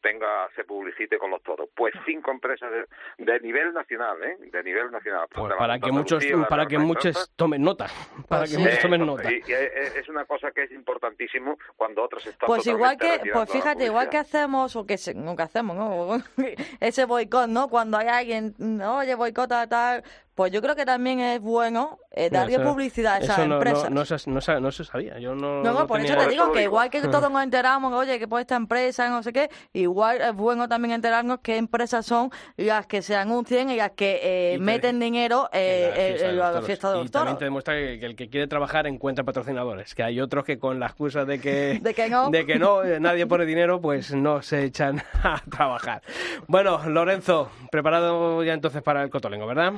[0.00, 1.68] Tenga se publicite con los toros.
[1.74, 4.36] Pues cinco empresas de, de nivel nacional, ¿eh?
[4.40, 5.26] de nivel nacional.
[5.32, 7.86] Pues para que muchos, para que muchos tomen nota,
[8.28, 8.58] para que sí.
[8.58, 9.30] muchos tomen nota.
[9.32, 13.50] y- y es una cosa que es importantísimo cuando otros están Pues igual que, pues
[13.50, 16.22] fíjate, igual que hacemos, o que, se, no, que hacemos, ¿no?
[16.80, 17.68] Ese boicot, ¿no?
[17.68, 20.02] Cuando hay alguien, "No, oye, boicota tal,
[20.34, 23.90] pues yo creo que también es bueno eh, darle eso- publicidad a esas no, empresas.
[23.90, 25.18] No, no, se, no, se- no se sabía.
[25.18, 28.26] Yo no, No, por eso te digo que igual que todos nos enteramos, oye, que
[28.28, 32.86] por esta empresa, no sé qué, igual es bueno también enterarnos qué empresas son las
[32.86, 36.62] que se anuncien y las que eh, Y te- meten dinero eh, en la la
[36.62, 37.38] fiesta de Y los también toros.
[37.38, 40.80] te demuestra que, que el que quiere trabajar encuentra patrocinadores, que hay otros que con
[40.80, 42.30] la excusa de que, De que no.
[42.30, 46.02] de que no, eh, nadie pone dinero, pues no se echan a trabajar.
[46.46, 49.72] Bueno, Lorenzo, preparado ya entonces para el cotolengo, ¿verdad?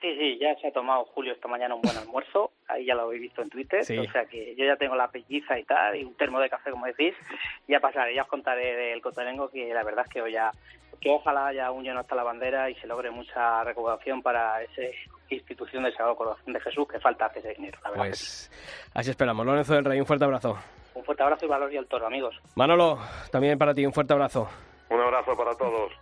[0.00, 3.02] Sí, sí, ya se ha tomado Julio esta mañana un buen almuerzo, ahí ya lo
[3.02, 3.96] habéis visto en Twitter, Sí.
[3.96, 6.70] o sea que yo ya tengo la pelliza y tal, y un termo de café,
[6.70, 7.14] como decís,
[7.66, 10.50] ya pasaré, ya os contaré del Cotolengo, que la verdad es que hoy ya,
[11.00, 14.82] que ojalá haya un lleno hasta la bandera y se logre mucha recaudación para esa
[15.30, 18.04] institución del Sagrado Corazón de Jesús, que falta hace ese dinero, la verdad.
[18.06, 18.50] Pues
[18.94, 19.46] así esperamos.
[19.46, 20.58] Lorenzo del Rey, un fuerte abrazo.
[20.94, 22.38] Un fuerte abrazo y valor y al toro, amigos.
[22.54, 22.98] Manolo,
[23.32, 24.48] también para ti, un fuerte abrazo.
[24.90, 25.92] Un abrazo para todos.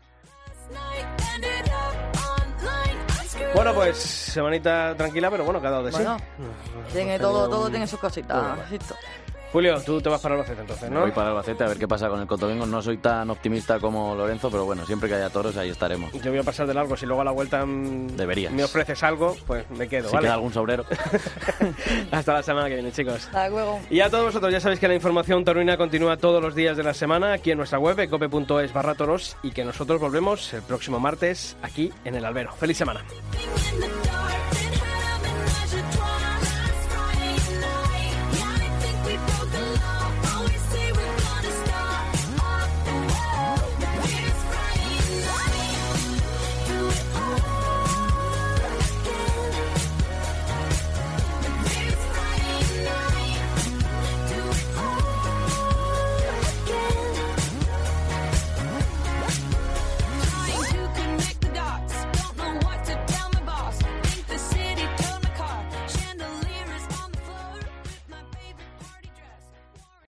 [3.55, 5.99] Bueno, pues semanita tranquila, pero bueno, cada de sí.
[5.99, 6.17] Bueno,
[6.93, 8.59] tiene todo, todo tiene sus cositas.
[9.55, 11.03] Julio, tú te vas para Albacete entonces, Me ¿no?
[11.03, 12.67] Voy para Albacete a ver qué pasa con el Cotolengo.
[12.67, 16.11] No soy tan optimista como Lorenzo, pero bueno, siempre que haya toros ahí estaremos.
[16.13, 16.97] Yo voy a pasar de largo.
[16.97, 18.53] Si luego a la vuelta mm, Deberías.
[18.53, 20.27] me ofreces algo, pues me quedo, Si ¿vale?
[20.27, 20.85] queda algún sobrero.
[22.11, 23.27] Hasta la semana que viene, chicos.
[23.27, 23.79] Hasta luego.
[23.91, 26.83] Y a todos vosotros, ya sabéis que la información taurina continúa todos los días de
[26.83, 30.99] la semana aquí en nuestra web, cope.es barra toros, y que nosotros volvemos el próximo
[30.99, 32.53] martes aquí en el Albero.
[32.55, 33.05] ¡Feliz semana!